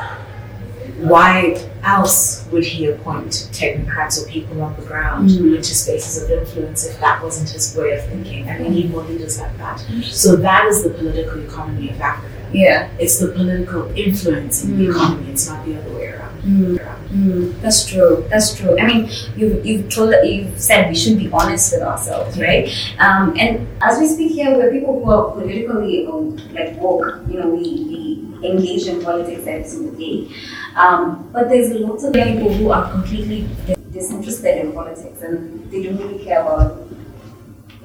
why 0.98 1.64
else 1.84 2.48
would 2.52 2.66
he 2.66 2.88
appoint 2.88 3.50
technocrats 3.54 4.22
or 4.22 4.28
people 4.28 4.62
on 4.62 4.76
the 4.78 4.86
ground 4.86 5.30
mm-hmm. 5.30 5.56
into 5.56 5.76
spaces 5.76 6.24
of 6.24 6.32
influence 6.32 6.86
if 6.86 7.00
that 7.00 7.22
wasn't 7.24 7.50
his 7.50 7.76
way 7.76 7.94
of 7.94 8.06
thinking? 8.06 8.48
And 8.50 8.66
we 8.66 8.70
need 8.70 8.92
more 8.92 9.04
leaders 9.04 9.40
like 9.40 9.56
that. 9.58 9.80
So 10.04 10.36
that 10.38 10.66
is 10.66 10.84
the 10.84 10.90
political 10.90 11.40
economy 11.42 11.92
of 11.92 12.02
Africa. 12.02 12.34
Yeah. 12.52 12.90
It's 13.00 13.20
the 13.20 13.28
political 13.28 13.92
influence 13.96 14.64
in 14.64 14.78
the 14.78 14.86
mm-hmm. 14.86 14.92
economy, 14.92 15.32
it's 15.32 15.48
not 15.48 15.66
the 15.66 15.78
other 15.78 15.92
way 15.92 15.97
around. 16.46 17.10
Mm, 17.10 17.62
that's 17.62 17.86
true. 17.86 18.26
That's 18.30 18.56
true. 18.56 18.78
I 18.80 18.86
mean, 18.86 19.10
you 19.36 19.62
you've 19.64 19.90
told 19.90 20.14
you've 20.24 20.60
said 20.60 20.90
we 20.90 20.96
should 20.96 21.18
be 21.18 21.30
honest 21.32 21.74
with 21.74 21.82
ourselves, 21.82 22.40
right? 22.40 22.70
Um, 23.00 23.36
and 23.38 23.68
as 23.82 24.00
we 24.00 24.08
speak 24.08 24.32
here, 24.34 24.56
we're 24.56 24.72
people 24.72 25.04
who 25.04 25.12
are 25.12 25.32
politically 25.32 26.08
um, 26.08 26.38
like 26.54 26.80
woke. 26.80 27.22
You 27.30 27.40
know, 27.40 27.50
we, 27.50 27.62
we 27.62 28.48
engage 28.48 28.88
in 28.88 29.04
politics 29.04 29.48
every 29.48 29.68
single 29.68 29.94
day. 29.96 30.30
Um, 30.76 31.30
but 31.34 31.50
there's 31.50 31.72
lots 31.74 32.04
of 32.04 32.14
people 32.14 32.54
who 32.54 32.72
are 32.72 32.92
completely 32.92 33.48
disinterested 33.92 34.66
in 34.66 34.74
politics 34.74 35.22
and 35.22 35.72
they 35.72 35.84
don't 35.84 35.98
really 35.98 36.24
care 36.24 36.42
about 36.42 36.87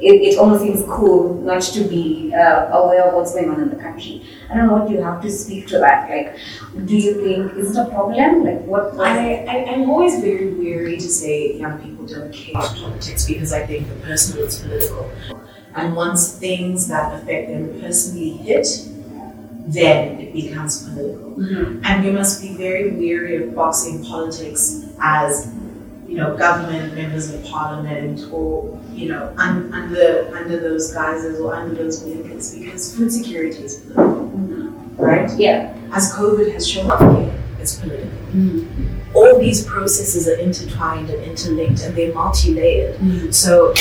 it, 0.03 0.35
it 0.35 0.39
almost 0.39 0.65
seems 0.65 0.83
cool 0.89 1.35
not 1.43 1.63
to 1.63 1.85
be 1.85 2.35
uh, 2.35 2.77
aware 2.77 3.05
of 3.05 3.15
what's 3.15 3.35
going 3.35 3.49
on 3.49 3.61
in 3.61 3.71
the 3.71 3.77
country. 3.77 4.27
I 4.51 4.57
don't 4.57 4.67
know 4.67 4.75
what 4.75 4.91
you 4.91 5.01
have 5.01 5.23
to 5.23 5.31
speak 5.31 5.69
to 5.69 5.79
that. 5.79 6.11
Like, 6.11 6.37
do 6.87 6.97
you 6.97 7.15
think 7.23 7.57
is 7.57 7.77
it 7.77 7.81
a 7.81 7.89
problem? 7.89 8.45
Like, 8.45 8.63
what? 8.65 8.99
I, 8.99 9.45
I, 9.45 9.65
I'm 9.71 9.89
always 9.89 10.21
very 10.21 10.55
weary 10.55 10.97
to 10.97 11.09
say 11.09 11.57
young 11.57 11.79
people 11.79 12.07
don't 12.07 12.33
care 12.33 12.51
about 12.51 12.75
politics 12.77 13.27
because 13.27 13.53
I 13.53 13.65
think 13.65 13.89
the 13.89 13.95
personal 14.07 14.45
is 14.45 14.59
political. 14.59 15.11
And 15.75 15.95
once 15.95 16.37
things 16.37 16.89
that 16.89 17.15
affect 17.15 17.49
them 17.49 17.81
personally 17.81 18.33
hit, 18.33 18.67
then 19.69 20.19
it 20.19 20.33
becomes 20.33 20.89
political. 20.89 21.31
Mm-hmm. 21.31 21.85
And 21.85 22.05
we 22.05 22.11
must 22.11 22.43
be 22.43 22.55
very 22.55 22.91
weary 22.91 23.45
of 23.45 23.55
boxing 23.55 24.05
politics 24.05 24.85
as 25.01 25.47
you 26.13 26.19
know, 26.19 26.37
government, 26.37 26.95
members 26.95 27.33
of 27.33 27.43
parliament, 27.47 28.21
or 28.31 28.79
you 28.93 29.09
know, 29.09 29.33
un- 29.39 29.73
under 29.73 30.31
under 30.37 30.61
those 30.61 30.93
guises 30.93 31.41
or 31.41 31.55
under 31.55 31.75
those 31.75 32.03
blankets, 32.03 32.55
because 32.55 32.95
food 32.95 33.11
security 33.11 33.65
is 33.65 33.77
political, 33.79 34.27
right? 34.99 35.31
Yeah. 35.39 35.75
As 35.91 36.13
COVID 36.13 36.53
has 36.53 36.69
shown 36.69 36.91
up, 36.91 37.01
it's 37.59 37.77
political. 37.77 38.11
Mm. 38.35 38.69
All 39.15 39.41
these 39.41 39.65
processes 39.65 40.29
are 40.29 40.37
intertwined 40.37 41.09
and 41.09 41.25
interlinked, 41.25 41.83
and 41.83 41.97
they're 41.97 42.13
multi-layered. 42.13 42.97
Mm. 42.99 43.33
So. 43.33 43.73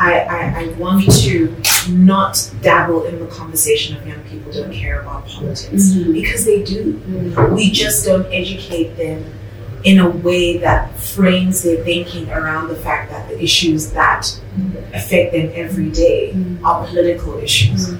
I, 0.00 0.20
I, 0.20 0.60
I 0.60 0.68
want 0.78 1.10
to 1.22 1.56
not 1.90 2.52
dabble 2.62 3.06
in 3.06 3.18
the 3.18 3.26
conversation 3.26 3.96
of 3.96 4.06
young 4.06 4.22
people 4.30 4.52
don't 4.52 4.72
care 4.72 5.00
about 5.00 5.26
politics 5.26 5.90
mm-hmm. 5.90 6.12
because 6.12 6.44
they 6.44 6.62
do. 6.62 6.92
Mm-hmm. 6.92 7.54
We 7.56 7.72
just 7.72 8.06
don't 8.06 8.32
educate 8.32 8.96
them 8.96 9.24
in 9.84 9.98
a 9.98 10.08
way 10.08 10.58
that 10.58 10.98
frames 10.98 11.62
their 11.62 11.82
thinking 11.84 12.30
around 12.30 12.68
the 12.68 12.76
fact 12.76 13.10
that 13.10 13.28
the 13.28 13.42
issues 13.42 13.92
that 13.92 14.38
affect 14.92 15.32
them 15.32 15.50
every 15.54 15.90
day 15.90 16.34
are 16.64 16.86
political 16.86 17.38
issues. 17.38 17.92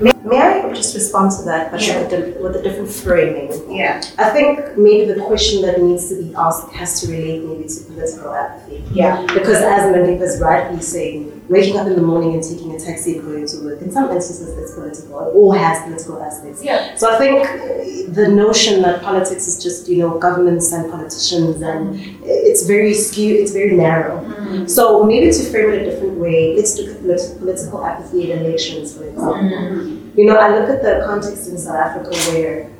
May, 0.00 0.12
may 0.24 0.40
I 0.40 0.61
just 0.74 0.94
respond 0.94 1.32
to 1.36 1.42
that, 1.44 1.70
but 1.70 1.80
Yeah. 1.86 2.02
with, 2.02 2.12
a, 2.12 2.42
with 2.42 2.56
a 2.56 2.62
different 2.62 2.90
framing? 2.90 3.50
Yeah. 3.70 4.02
I 4.18 4.30
think 4.30 4.76
maybe 4.76 5.12
the 5.12 5.20
question 5.20 5.62
that 5.62 5.80
needs 5.80 6.08
to 6.10 6.22
be 6.22 6.34
asked 6.34 6.72
has 6.72 7.00
to 7.00 7.10
relate 7.10 7.44
maybe 7.44 7.68
to 7.68 7.80
political 7.84 8.32
apathy. 8.32 8.84
Yeah. 8.92 9.22
Because 9.26 9.60
as 9.74 9.82
Mandipa 9.94 10.22
is 10.22 10.40
rightly 10.40 10.80
saying, 10.80 11.42
waking 11.48 11.76
up 11.78 11.86
in 11.86 11.96
the 11.96 12.02
morning 12.02 12.34
and 12.34 12.42
taking 12.42 12.74
a 12.74 12.78
taxi 12.78 13.18
and 13.18 13.24
going 13.24 13.46
to 13.46 13.56
work, 13.64 13.80
in 13.82 13.90
some 13.90 14.10
instances 14.10 14.56
it's 14.58 14.74
political 14.74 15.28
It 15.28 15.34
all 15.34 15.52
has 15.52 15.82
political 15.82 16.22
aspects. 16.22 16.64
Yeah. 16.64 16.94
So 16.96 17.14
I 17.14 17.18
think 17.18 18.14
the 18.14 18.28
notion 18.28 18.82
that 18.82 19.02
politics 19.02 19.46
is 19.46 19.62
just, 19.62 19.88
you 19.88 19.98
know, 19.98 20.18
governments 20.18 20.72
and 20.72 20.90
politicians 20.90 21.60
and 21.62 22.00
it's 22.24 22.64
very 22.66 22.94
skewed, 22.94 23.36
it's 23.40 23.52
very 23.52 23.76
narrow. 23.76 24.20
Mm. 24.24 24.68
So 24.68 25.04
maybe 25.04 25.30
to 25.32 25.42
frame 25.50 25.70
it 25.70 25.82
a 25.82 25.90
different 25.90 26.18
way, 26.18 26.54
let's 26.56 26.78
look 26.78 26.88
at 26.94 27.00
polit- 27.02 27.38
political 27.38 27.84
apathy 27.84 28.32
at 28.32 28.42
elections, 28.42 28.96
for 28.96 29.04
example. 29.04 29.34
Mm. 29.34 30.16
You 30.16 30.26
know, 30.26 30.36
I 30.38 30.48
look 30.62 30.70
at 30.70 30.82
the 30.82 31.04
context 31.04 31.48
in 31.48 31.58
South 31.58 31.76
Africa 31.76 32.10
where 32.30 32.70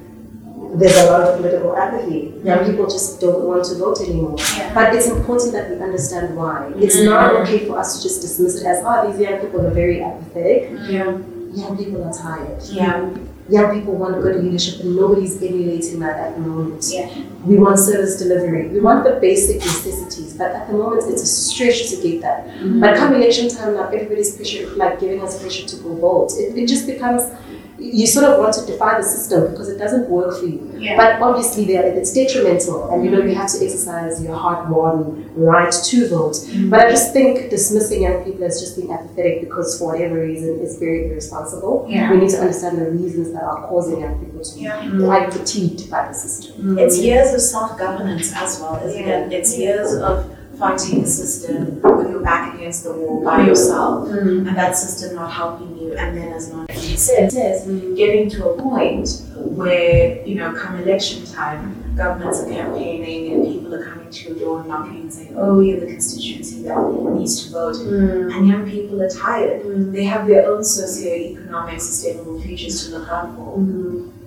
there's 0.75 0.97
a 0.97 1.11
lot 1.11 1.21
of 1.21 1.37
political 1.37 1.77
apathy. 1.77 2.33
Young 2.43 2.65
people 2.65 2.87
just 2.87 3.21
don't 3.21 3.45
want 3.45 3.65
to 3.65 3.75
vote 3.75 4.01
anymore. 4.01 4.37
Yeah. 4.57 4.73
But 4.75 4.95
it's 4.95 5.07
important 5.07 5.53
that 5.53 5.71
we 5.71 5.77
understand 5.83 6.37
why. 6.37 6.73
It's 6.77 6.97
mm. 6.97 7.07
not 7.07 7.35
okay 7.43 7.67
for 7.67 7.79
us 7.79 7.97
to 7.97 8.03
just 8.03 8.23
dismiss 8.23 8.61
it 8.61 8.67
as, 8.67 8.83
oh, 8.85 9.11
these 9.11 9.21
young 9.21 9.39
people 9.41 9.67
are 9.67 9.71
very 9.71 10.03
apathetic. 10.03 10.71
Yeah. 10.89 11.19
Young 11.53 11.77
people 11.77 12.03
are 12.05 12.13
tired. 12.13 12.63
Yeah. 12.65 13.15
Young 13.51 13.79
people 13.79 13.97
want 13.97 14.23
good 14.23 14.43
leadership, 14.43 14.81
and 14.81 14.97
nobody's 14.97 15.37
emulating 15.43 15.99
that 15.99 16.17
at 16.17 16.35
the 16.37 16.41
moment. 16.41 16.87
Yeah. 16.89 17.13
We 17.45 17.59
want 17.59 17.79
service 17.79 18.17
delivery. 18.17 18.69
We 18.69 18.81
want 18.81 19.05
the 19.05 19.19
basic 19.21 19.57
necessities, 19.57 20.35
but 20.35 20.53
at 20.53 20.69
the 20.69 20.75
moment 20.75 21.11
it's 21.11 21.23
a 21.23 21.27
stretch 21.27 21.91
to 21.91 21.97
get 22.01 22.23
that. 22.23 22.47
Mm-hmm. 22.47 22.81
But 22.81 22.97
come 22.97 23.15
election 23.15 23.49
time 23.49 23.75
now, 23.75 23.89
everybody's 23.89 24.37
pressure, 24.37 24.71
like 24.77 25.01
giving 25.01 25.21
us 25.21 25.43
pressure 25.43 25.67
to 25.67 25.77
go 25.83 25.95
vote. 25.97 26.33
It, 26.39 26.57
it 26.57 26.67
just 26.67 26.87
becomes 26.87 27.25
you 27.83 28.07
sort 28.07 28.25
of 28.27 28.39
want 28.39 28.55
to 28.55 28.65
defy 28.67 28.97
the 28.99 29.03
system 29.05 29.51
because 29.51 29.69
it 29.69 29.79
doesn't 29.79 30.09
work 30.09 30.39
for 30.39 30.47
you. 30.47 30.71
Yeah. 30.79 30.97
But 30.97 31.23
obviously, 31.23 31.65
there 31.65 31.85
it's 31.87 32.13
detrimental, 32.13 32.91
and 32.91 33.05
you 33.05 33.11
know 33.11 33.21
you 33.23 33.35
have 33.35 33.51
to 33.53 33.65
exercise 33.65 34.23
your 34.23 34.37
hard-won 34.37 35.31
right 35.37 35.73
to 35.73 36.09
vote. 36.09 36.35
Mm-hmm. 36.35 36.71
But 36.71 36.81
I 36.81 36.91
just 36.91 37.13
think 37.13 37.51
dismissing 37.51 38.03
young 38.03 38.25
people 38.25 38.45
as 38.45 38.61
just 38.61 38.77
being 38.77 38.93
apathetic 38.93 39.41
because 39.41 39.79
for 39.79 39.93
whatever 39.93 40.21
reason 40.21 40.61
is 40.61 40.79
very 40.79 41.11
irresponsible. 41.11 41.87
Yeah. 41.89 42.11
We 42.11 42.19
need 42.19 42.31
to 42.31 42.39
understand 42.39 42.79
the 42.79 42.91
reasons 42.91 43.33
that 43.33 43.43
are 43.43 43.67
causing 43.69 44.01
young 44.01 44.19
people 44.25 44.43
to 44.43 44.59
Yeah. 44.61 44.81
be 44.83 44.89
like 44.99 45.33
fatigued 45.33 45.91
by 45.91 46.09
the 46.09 46.15
system. 46.15 46.53
Mm-hmm. 46.57 46.79
It's 46.79 46.99
years 46.99 47.35
of 47.35 47.41
self 47.41 47.79
governance 47.79 48.33
as 48.35 48.61
well, 48.61 48.77
isn't 48.87 49.07
Yeah. 49.07 49.27
it? 49.27 49.33
It's 49.33 49.59
years 49.59 49.95
of 49.95 50.31
fighting 50.63 51.01
the 51.03 51.09
system 51.09 51.83
with 51.83 52.11
your 52.11 52.23
back 52.23 52.55
against 52.55 52.85
the 52.85 52.93
wall 52.93 53.25
by 53.25 53.39
yourself, 53.49 54.09
mm. 54.09 54.47
and 54.47 54.57
that 54.57 54.77
system 54.77 55.17
not 55.17 55.33
helping 55.41 55.77
you, 55.77 55.95
and 55.95 56.17
then 56.17 56.33
as 56.33 56.53
not 56.53 56.71
he 56.71 56.97
says, 56.97 57.35
says 57.35 57.67
getting 57.97 58.31
to 58.31 58.49
a 58.51 58.63
point 58.63 59.09
where 59.35 60.25
you 60.25 60.37
know, 60.37 60.55
come 60.55 60.77
election 60.77 61.25
time, 61.27 61.95
governments 61.97 62.43
are 62.43 62.49
campaigning 62.49 63.33
and 63.33 63.53
people 63.53 63.75
are 63.75 63.85
coming 63.85 64.09
to 64.11 64.29
your 64.29 64.39
door 64.39 64.61
and 64.61 64.69
knocking 64.69 65.01
and 65.03 65.13
saying, 65.13 65.35
"Oh, 65.37 65.59
you're 65.61 65.81
the 65.81 65.87
constituency 65.87 66.63
that 66.63 66.79
needs 67.17 67.35
to 67.43 67.53
vote," 67.53 67.77
mm. 67.77 68.33
and 68.33 68.49
young 68.49 68.65
people 68.71 69.03
are 69.03 69.11
tired. 69.11 69.63
Mm. 69.65 69.93
They 69.93 70.05
have 70.05 70.27
their 70.29 70.49
own 70.51 70.63
socio-economic 70.63 71.81
sustainable 71.81 72.41
futures 72.41 72.77
to 72.85 72.99
look 72.99 73.09
out 73.09 73.35
for. 73.35 73.59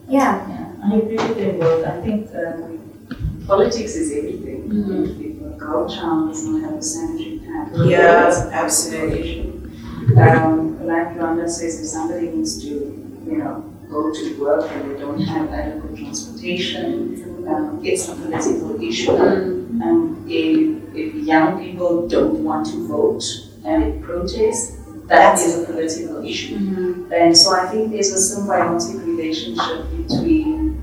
Yeah. 0.07 0.33
Yeah, 0.49 0.71
I 0.83 0.97
agree 0.97 1.15
with 1.15 1.37
them 1.37 1.59
both. 1.59 1.85
I 1.85 2.01
think 2.01 2.29
um, 2.35 3.43
politics 3.47 3.95
is 3.95 4.11
everything. 4.17 4.69
Mm-hmm. 4.69 5.21
If 5.21 5.34
a 5.34 5.34
girl 5.65 5.89
child 5.89 6.29
does 6.29 6.43
not 6.45 6.61
have 6.61 6.79
a 6.79 6.81
sanitary 6.81 7.39
pad, 7.39 7.71
Yeah, 7.85 8.49
absolutely. 8.51 9.51
Um, 10.17 10.85
like 10.85 11.17
Rhonda 11.17 11.49
says, 11.49 11.81
if 11.81 11.87
somebody 11.87 12.27
needs 12.29 12.61
to, 12.63 12.69
you 12.69 13.37
know, 13.37 13.61
go 13.89 14.13
to 14.13 14.39
work 14.39 14.71
and 14.71 14.91
they 14.95 14.99
don't 14.99 15.21
have 15.21 15.49
adequate 15.49 15.97
transportation, 15.97 17.45
um, 17.47 17.81
it's 17.83 18.07
a 18.07 18.15
political 18.15 18.81
issue. 18.81 19.15
And 19.15 20.31
if, 20.31 20.95
if 20.95 21.15
young 21.15 21.63
people 21.63 22.07
don't 22.07 22.43
want 22.43 22.67
to 22.67 22.87
vote 22.87 23.23
and 23.65 24.03
protest, 24.03 24.77
that 25.07 25.39
is 25.39 25.63
a 25.63 25.65
political 25.65 26.23
issue. 26.25 27.07
And 27.11 27.35
so 27.37 27.53
I 27.53 27.67
think 27.67 27.91
there's 27.91 28.11
a 28.11 28.35
symbiotic 28.35 29.05
relationship 29.05 29.89
between 29.91 30.81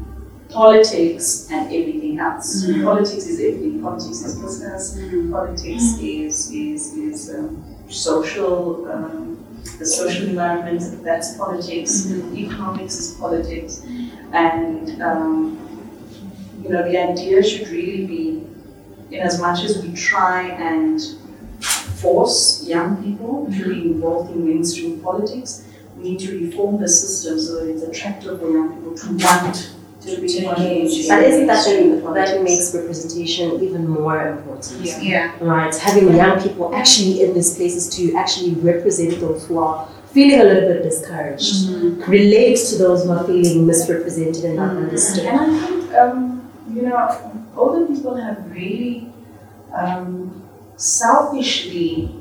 politics 0.48 1.48
and 1.50 1.66
everything 1.66 1.81
else. 2.22 2.64
Politics 2.90 3.26
is 3.26 3.38
everything. 3.40 3.82
Politics 3.82 4.20
is 4.28 4.34
business. 4.38 4.82
Politics 5.30 5.84
is 6.00 6.50
is 6.50 6.96
is 6.96 7.34
um, 7.34 7.50
social. 7.88 8.90
Um, 8.92 9.32
the 9.78 9.86
social 9.86 10.28
environment 10.28 10.82
that's 11.04 11.36
politics. 11.36 12.10
Economics 12.34 12.98
is 12.98 13.14
politics, 13.14 13.82
and 14.32 15.02
um, 15.02 15.34
you 16.62 16.68
know 16.68 16.82
the 16.90 16.96
idea 16.98 17.42
should 17.42 17.68
really 17.68 18.06
be, 18.06 18.46
in 19.10 19.20
as 19.20 19.40
much 19.40 19.64
as 19.64 19.82
we 19.82 19.94
try 19.94 20.48
and 20.48 21.00
force 22.02 22.66
young 22.66 23.02
people 23.02 23.46
to 23.56 23.68
be 23.68 23.82
involved 23.92 24.32
in 24.32 24.46
mainstream 24.46 25.00
politics, 25.00 25.68
we 25.96 26.10
need 26.10 26.20
to 26.20 26.38
reform 26.40 26.80
the 26.80 26.88
system 26.88 27.38
so 27.38 27.60
that 27.60 27.70
it's 27.72 27.82
attractive 27.82 28.40
for 28.40 28.50
young 28.50 28.74
people 28.74 28.96
to 28.96 29.06
want 29.24 29.74
to 30.06 30.20
be 30.20 30.46
engaged. 30.46 31.08
But 31.08 31.22
isn't 31.24 31.46
that 31.46 31.64
then, 31.64 32.02
that 32.14 32.42
makes 32.42 32.74
representation 32.74 33.62
even 33.62 33.88
more 33.88 34.28
important? 34.28 34.84
Yeah. 34.84 35.00
Yeah. 35.00 35.32
Right, 35.40 35.74
having 35.74 36.14
young 36.14 36.40
people 36.42 36.74
actually 36.74 37.22
in 37.22 37.34
these 37.34 37.56
places 37.56 37.88
to 37.96 38.14
actually 38.14 38.54
represent 38.54 39.20
those 39.20 39.46
who 39.46 39.58
are 39.58 39.88
feeling 40.12 40.40
a 40.40 40.44
little 40.44 40.68
bit 40.68 40.82
discouraged, 40.82 41.68
relate 42.06 42.58
to 42.68 42.76
those 42.76 43.04
who 43.04 43.12
are 43.12 43.24
feeling 43.24 43.66
misrepresented 43.66 44.44
and 44.44 44.56
not 44.56 44.76
understood. 44.76 45.24
And 45.24 45.40
I 45.40 45.66
think, 45.66 45.94
um, 45.94 46.52
you 46.74 46.82
know, 46.82 47.48
older 47.56 47.86
people 47.86 48.16
have 48.16 48.50
really 48.50 49.08
um, 49.74 50.42
selfishly 50.76 52.14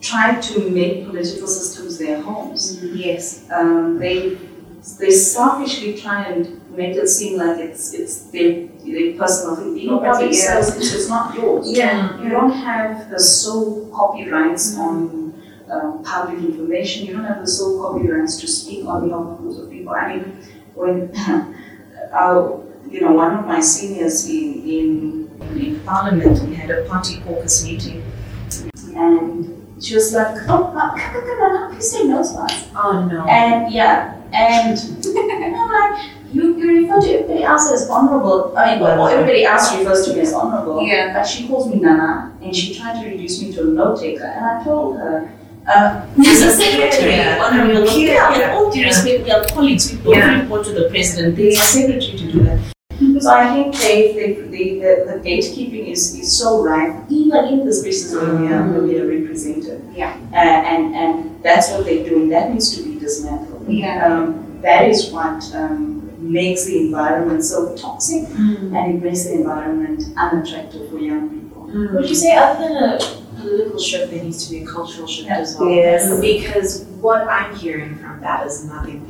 tried 0.00 0.40
to 0.40 0.70
make 0.70 1.06
political 1.06 1.48
systems 1.48 1.98
their 1.98 2.20
homes. 2.20 2.80
Yes. 2.82 3.50
Um, 3.50 3.98
they 3.98 4.38
they 4.94 5.10
selfishly 5.10 6.00
try 6.00 6.24
and 6.24 6.60
make 6.76 6.96
it 6.96 7.08
seem 7.08 7.38
like 7.38 7.58
it's 7.58 7.92
it's 7.92 8.20
their, 8.30 8.66
their 8.84 9.16
personal 9.16 9.56
thing. 9.56 9.74
Being 9.74 9.88
Property, 9.88 10.26
public 10.26 10.32
yeah. 10.32 10.58
it's 10.58 11.08
not 11.08 11.34
yours. 11.34 11.70
Yeah. 11.70 12.22
You 12.22 12.28
don't 12.28 12.52
have 12.52 13.10
the 13.10 13.18
sole 13.18 13.90
copyrights 13.90 14.78
on 14.78 15.34
um, 15.70 16.02
public 16.04 16.38
information. 16.38 17.06
You 17.06 17.14
don't 17.14 17.24
have 17.24 17.40
the 17.40 17.48
sole 17.48 17.82
copyrights 17.82 18.40
to 18.40 18.46
speak 18.46 18.86
on 18.86 19.08
behalf 19.08 19.26
of 19.26 19.38
groups 19.38 19.58
of 19.58 19.70
people. 19.70 19.92
I 19.92 20.16
mean, 20.16 20.38
when 20.74 21.10
uh, 22.12 22.58
you 22.90 23.00
know, 23.00 23.12
one 23.12 23.34
of 23.36 23.46
my 23.46 23.60
seniors 23.60 24.28
in, 24.28 24.62
in, 24.62 25.58
in 25.58 25.80
Parliament, 25.80 26.40
we 26.48 26.54
had 26.54 26.70
a 26.70 26.84
party 26.88 27.20
caucus 27.20 27.64
meeting, 27.64 28.04
and 28.94 29.84
she 29.84 29.94
was 29.94 30.14
like, 30.14 30.36
oh, 30.48 30.70
how, 30.70 30.96
how, 30.96 30.96
how, 30.96 31.68
how 31.68 31.72
you 31.72 31.80
say 31.80 32.04
no 32.04 32.22
to 32.22 32.28
us? 32.40 32.68
Oh 32.74 33.06
no. 33.10 33.26
And 33.26 33.72
yeah, 33.72 34.15
and 34.32 34.78
I'm 35.56 35.68
like, 35.72 36.10
you, 36.32 36.56
you 36.58 36.82
refer 36.82 37.00
to 37.00 37.08
everybody 37.14 37.42
else 37.44 37.70
as 37.70 37.88
honorable. 37.88 38.56
I 38.56 38.72
mean, 38.74 38.80
well, 38.82 39.06
everybody 39.08 39.44
else 39.44 39.74
refers 39.76 40.06
to 40.06 40.14
me 40.14 40.20
as 40.20 40.32
honorable. 40.34 40.82
Yeah. 40.82 41.12
But 41.14 41.24
she 41.26 41.46
calls 41.48 41.68
me 41.72 41.80
Nana, 41.80 42.32
and 42.42 42.54
she 42.54 42.74
tried 42.74 43.00
to 43.02 43.08
reduce 43.08 43.40
me 43.42 43.52
to 43.52 43.62
a 43.62 43.64
note 43.64 44.00
taker. 44.00 44.24
And 44.24 44.44
I 44.44 44.64
told 44.64 44.96
her, 44.98 45.32
uh, 45.68 46.06
He's 46.16 46.42
a 46.42 46.50
secretary, 46.52 47.12
Yeah. 47.12 47.42
honorable. 47.44 47.88
Yeah. 47.98 48.30
With 48.30 48.50
all 48.50 48.70
due 48.70 48.84
respect, 48.84 49.24
we 49.24 49.30
are 49.30 49.44
colleagues. 49.46 49.90
We 49.92 49.98
both 49.98 50.16
Yeah. 50.16 50.40
report 50.42 50.64
to 50.66 50.72
the 50.72 50.88
president. 50.90 51.36
They 51.36 51.48
are 51.56 51.62
secretary 51.62 52.18
to 52.18 52.32
do 52.32 52.42
that. 52.44 52.55
So 53.20 53.30
I 53.30 53.52
think 53.54 53.74
they, 53.76 54.12
they, 54.12 54.32
they, 54.34 54.78
the, 54.78 55.12
the 55.12 55.28
gatekeeping 55.28 55.88
is, 55.88 56.14
is 56.18 56.36
so 56.36 56.62
right, 56.62 57.02
even 57.08 57.44
in 57.46 57.64
the 57.66 57.72
spaces 57.72 58.14
where 58.14 58.34
we 58.36 58.48
are, 58.48 58.66
where 58.70 58.82
we 58.82 58.98
are 59.00 59.06
represented. 59.06 59.82
Yeah. 59.94 60.16
Uh, 60.32 60.36
and, 60.36 60.94
and 60.94 61.42
that's 61.42 61.70
what 61.70 61.84
they're 61.84 62.04
doing. 62.08 62.28
That 62.28 62.52
needs 62.52 62.76
to 62.76 62.82
be 62.82 62.98
dismantled. 62.98 63.68
Yeah. 63.68 64.06
Um, 64.06 64.60
that 64.62 64.88
is 64.88 65.10
what 65.10 65.42
um, 65.54 66.10
makes 66.18 66.64
the 66.66 66.78
environment 66.86 67.44
so 67.44 67.76
toxic 67.76 68.24
Mm. 68.28 68.76
and 68.76 68.94
it 68.96 69.02
makes 69.02 69.24
the 69.24 69.34
environment 69.34 70.02
unattractive 70.16 70.90
for 70.90 70.98
young 70.98 71.28
people. 71.30 71.62
Would 71.94 72.08
you 72.08 72.14
say, 72.14 72.34
other 72.36 72.60
than 72.68 72.76
a 72.76 72.98
political 73.40 73.78
shift, 73.78 74.10
there 74.10 74.22
needs 74.24 74.46
to 74.46 74.50
be 74.54 74.62
a 74.62 74.66
cultural 74.66 75.06
shift 75.06 75.28
as 75.28 75.56
well? 75.58 75.70
Yes. 75.70 76.20
Because 76.20 76.84
what 77.00 77.28
I'm 77.28 77.54
hearing 77.56 77.96
from 77.96 78.20
that 78.22 78.46
is 78.46 78.64
nothing 78.64 79.06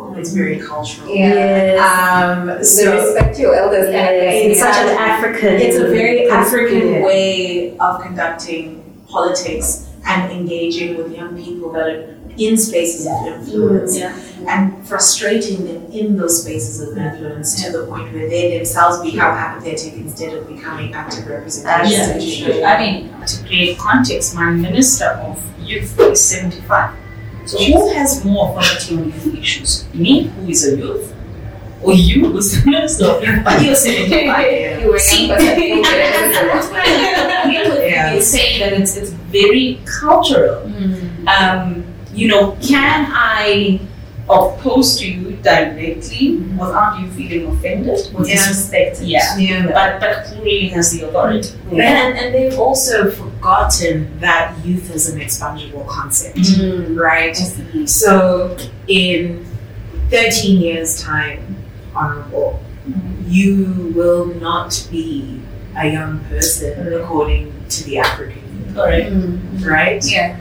political. 0.00 0.20
It's 0.20 0.32
very 0.32 0.58
cultural. 0.58 1.08
Yeah. 1.14 1.78
Um, 1.88 2.46
The 2.58 2.64
so 2.64 2.96
respect 2.96 3.38
your 3.38 3.54
elders 3.54 3.86
kind 3.86 4.16
of 4.16 4.22
thing. 4.22 4.50
It's 4.50 4.60
such 4.60 4.76
an 4.76 4.88
African. 4.98 5.54
it's 5.54 5.76
a 5.78 5.88
very 5.88 6.28
African 6.30 6.88
Yeah. 6.94 7.04
way 7.06 7.76
of 7.78 8.02
conducting 8.02 8.82
politics 9.08 9.86
and 10.06 10.30
engaging 10.32 10.96
with 10.96 11.14
young 11.16 11.36
people 11.42 11.72
that 11.72 11.86
are 11.88 12.16
in 12.38 12.56
spaces 12.56 13.06
of 13.06 13.26
influence 13.26 13.98
Yeah. 13.98 14.12
and 14.48 14.62
frustrating 14.88 15.66
them 15.66 15.82
in 15.92 16.16
those 16.16 16.42
spaces 16.42 16.80
of 16.80 16.96
influence 16.96 17.62
to 17.62 17.70
the 17.72 17.82
point 17.86 18.12
where 18.14 18.28
they 18.28 18.56
themselves 18.56 19.00
become 19.00 19.32
apathetic 19.36 19.92
instead 19.94 20.32
of 20.32 20.48
becoming 20.48 20.94
active 20.94 21.26
representation. 21.26 22.58
Yeah. 22.60 22.72
I 22.72 22.80
mean, 22.80 23.10
to 23.26 23.36
create 23.46 23.76
context, 23.78 24.34
my 24.34 24.50
minister 24.50 25.06
of 25.28 25.38
youth 25.62 25.98
is 26.00 26.20
75. 26.24 26.90
So 27.46 27.58
who 27.64 27.92
has 27.94 28.24
more 28.24 28.58
authority 28.58 28.96
on 28.96 29.04
youth 29.06 29.38
issues? 29.38 29.84
Me, 29.94 30.24
who 30.24 30.48
is 30.48 30.66
a 30.72 30.76
youth, 30.76 31.14
or 31.82 31.92
you, 31.94 32.26
who's 32.30 32.52
the 32.62 32.70
minister 32.70 33.06
of 33.06 33.22
youth, 33.24 33.42
but 33.44 33.62
you're 33.62 33.74
75? 33.74 34.80
You 34.82 34.88
were 34.88 34.96
a 34.96 35.00
See, 35.00 35.26
young 35.28 35.38
and 35.40 35.84
person. 35.84 36.46
that's 36.46 36.68
what 36.68 36.80
I 36.80 37.42
agree 37.44 37.70
with 37.70 37.90
Yeah. 37.90 38.10
you 38.12 38.16
in 38.18 38.22
saying 38.22 38.60
that 38.60 38.72
it's, 38.80 38.96
it's 38.96 39.10
very 39.10 39.80
cultural. 39.84 40.66
Um, 41.26 41.84
you 42.14 42.28
know, 42.28 42.56
can 42.62 43.06
I 43.12 43.80
oppose 44.28 44.98
to 45.00 45.10
you 45.10 45.32
directly 45.42 46.36
without 46.36 47.00
you 47.00 47.10
feeling 47.12 47.46
offended 47.50 47.98
or 48.14 48.26
Yeah. 48.26 48.34
disrespected? 48.36 49.08
Yeah. 49.08 49.36
Yeah. 49.38 49.66
But, 49.72 50.00
but 50.00 50.26
who 50.28 50.42
really 50.44 50.68
has 50.68 50.92
the 50.92 51.08
authority? 51.08 51.48
And, 51.70 51.80
and 51.80 52.34
they've 52.34 52.58
also 52.58 53.10
forgotten 53.40 54.18
that 54.20 54.54
youth 54.64 54.94
is 54.94 55.08
an 55.08 55.18
expungible 55.18 55.86
concept, 55.88 56.36
mm-hmm. 56.36 56.94
right? 56.94 57.36
So, 57.86 58.56
in 58.86 59.46
13 60.10 60.60
years' 60.60 61.02
time, 61.02 61.56
Honorable, 61.94 62.62
mm-hmm. 62.86 63.24
you 63.26 63.92
will 63.96 64.26
not 64.26 64.86
be 64.90 65.40
a 65.76 65.88
young 65.88 66.20
person 66.26 66.92
according 66.92 67.52
to 67.68 67.84
the 67.84 67.98
African 67.98 68.74
Correct. 68.74 69.10
right? 69.64 70.00
Mm-hmm. 70.00 70.08
Yeah. 70.08 70.40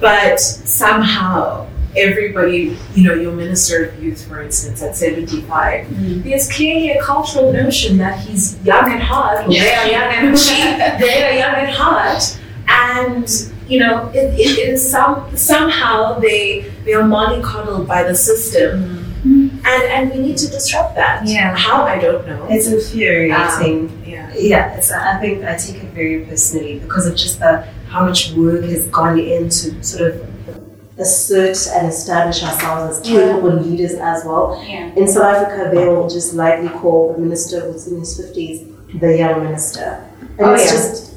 But 0.00 0.38
somehow, 0.38 1.66
everybody, 1.96 2.76
you 2.94 3.04
know, 3.04 3.14
your 3.14 3.32
Minister 3.32 3.86
of 3.86 4.02
Youth, 4.02 4.26
for 4.26 4.42
instance, 4.42 4.82
at 4.82 4.96
75, 4.96 5.86
mm-hmm. 5.86 6.22
there's 6.22 6.50
clearly 6.52 6.90
a 6.90 7.02
cultural 7.02 7.52
notion 7.52 7.98
that 7.98 8.18
he's 8.20 8.62
young 8.64 8.90
at 8.90 9.00
heart, 9.00 9.46
or 9.46 9.50
they 9.50 9.74
are 9.74 9.86
young 9.86 10.32
at 10.32 10.38
she, 10.38 10.54
they 10.54 11.24
are 11.24 11.38
young 11.38 11.54
at 11.54 11.70
heart, 11.70 12.38
and 12.68 13.52
you 13.68 13.80
know, 13.80 14.08
it, 14.14 14.34
it, 14.38 14.58
it 14.58 14.68
is 14.68 14.90
some 14.90 15.36
somehow 15.36 16.18
they 16.18 16.60
they 16.84 16.94
are 16.94 17.02
mollycoddled 17.02 17.86
by 17.86 18.02
the 18.02 18.14
system, 18.14 18.82
mm-hmm. 18.82 19.66
and 19.66 19.82
and 19.84 20.10
we 20.12 20.18
need 20.18 20.36
to 20.38 20.48
disrupt 20.48 20.94
that. 20.94 21.26
Yeah. 21.26 21.56
How 21.56 21.82
I 21.82 21.98
don't 21.98 22.26
know. 22.26 22.46
It's 22.48 22.66
infuriating. 22.66 23.88
Um, 23.88 24.02
yeah. 24.06 24.32
yeah, 24.36 24.76
it's, 24.76 24.92
I 24.92 25.18
think 25.20 25.44
I 25.44 25.56
take 25.56 25.82
it 25.82 25.90
very 25.90 26.24
personally 26.24 26.78
because 26.78 27.06
of 27.06 27.16
just 27.16 27.40
the 27.40 27.66
how 27.88 28.04
much 28.04 28.32
work 28.32 28.64
has 28.64 28.86
gone 28.88 29.18
into 29.18 29.82
sort 29.82 30.12
of 30.12 30.65
assert 30.98 31.56
and 31.74 31.88
establish 31.88 32.42
ourselves 32.42 32.98
as 32.98 33.06
capable 33.06 33.52
leaders 33.60 33.94
as 33.94 34.24
well. 34.24 34.62
Yeah. 34.66 34.92
In 34.96 35.06
South 35.06 35.24
Africa, 35.36 35.70
they 35.74 35.86
will 35.86 36.08
just 36.08 36.34
lightly 36.34 36.68
call 36.70 37.12
the 37.12 37.18
minister 37.20 37.60
who's 37.60 37.86
in 37.86 37.98
his 38.00 38.16
fifties 38.16 38.66
the 39.00 39.16
young 39.18 39.42
minister, 39.44 40.08
and 40.38 40.40
Oh, 40.40 40.54
it's 40.54 40.64
yeah. 40.72 40.78
just 40.78 41.12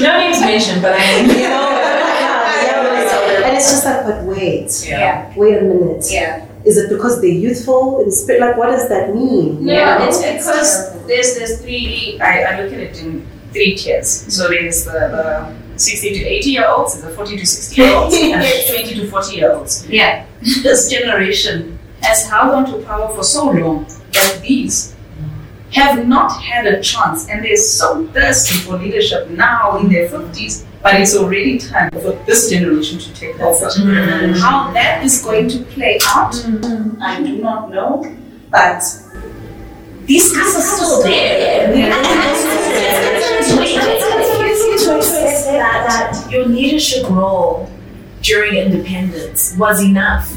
No 0.00 0.18
names 0.18 0.40
mentioned, 0.40 0.82
but 0.82 0.94
I 0.98 1.22
mean, 1.22 1.28
you 1.30 1.42
know, 1.42 1.70
yeah, 1.70 2.60
the 2.60 2.66
young 2.66 2.84
minister. 2.94 3.44
and 3.44 3.56
it's 3.56 3.70
just 3.70 3.84
like, 3.84 4.04
but 4.04 4.24
wait, 4.24 4.84
Yeah. 4.88 5.32
wait 5.36 5.58
a 5.58 5.62
minute. 5.62 6.06
Yeah. 6.10 6.46
Is 6.64 6.76
it 6.78 6.88
because 6.88 7.20
they're 7.20 7.30
youthful 7.30 8.00
in 8.02 8.10
spirit? 8.10 8.40
Like, 8.40 8.56
what 8.56 8.70
does 8.70 8.88
that 8.88 9.14
mean? 9.14 9.64
No, 9.66 9.72
Yeah. 9.72 10.06
it's 10.08 10.18
because 10.20 10.92
there's 11.06 11.36
there's 11.36 11.60
three. 11.60 12.18
I, 12.20 12.42
I 12.42 12.60
look 12.62 12.72
at 12.72 12.80
it 12.80 13.00
in 13.02 13.24
three 13.52 13.76
tiers. 13.76 14.08
So 14.34 14.48
there's 14.48 14.84
the, 14.84 14.90
the 14.92 15.54
60 15.76 16.10
to 16.10 16.24
80 16.24 16.50
year 16.50 16.66
olds, 16.68 16.94
there's 16.94 17.04
the 17.04 17.16
40 17.16 17.36
to 17.38 17.46
60 17.46 17.80
year 17.80 17.94
olds, 17.94 18.14
and 18.20 18.42
the 18.42 18.64
20 18.68 18.94
to 18.94 19.10
40 19.10 19.36
year 19.36 19.52
olds. 19.52 19.86
Yeah. 19.88 20.26
This 20.62 20.90
generation 20.90 21.78
has 22.02 22.26
held 22.28 22.54
on 22.54 22.66
to 22.66 22.86
power 22.86 23.14
for 23.14 23.24
so 23.24 23.50
long 23.50 23.86
that 24.12 24.40
these 24.42 24.94
have 25.72 26.06
not 26.06 26.40
had 26.42 26.66
a 26.66 26.82
chance, 26.82 27.28
and 27.28 27.44
they're 27.44 27.56
so 27.56 28.06
thirsty 28.08 28.58
for 28.58 28.76
leadership 28.78 29.28
now 29.30 29.78
in 29.78 29.88
their 29.88 30.08
50s. 30.08 30.64
But 30.82 31.00
it's 31.00 31.16
already 31.16 31.58
time 31.58 31.90
for 31.90 32.12
this 32.26 32.48
generation 32.48 32.98
to 32.98 33.12
take 33.12 33.40
over. 33.40 33.68
How 34.38 34.72
that 34.72 35.02
is 35.04 35.22
going 35.22 35.48
to 35.48 35.58
play 35.64 35.98
out, 36.06 36.34
I 37.00 37.20
do 37.22 37.38
not 37.38 37.70
know. 37.70 38.04
But 38.50 38.82
these 40.04 40.32
guys 40.32 40.54
are 40.54 40.62
still 40.62 41.02
there. 41.02 41.92
that, 45.46 45.86
that 45.88 46.30
your 46.30 46.44
leadership 46.44 47.08
role 47.08 47.70
during 48.22 48.54
independence 48.56 49.54
was 49.56 49.82
enough. 49.82 50.34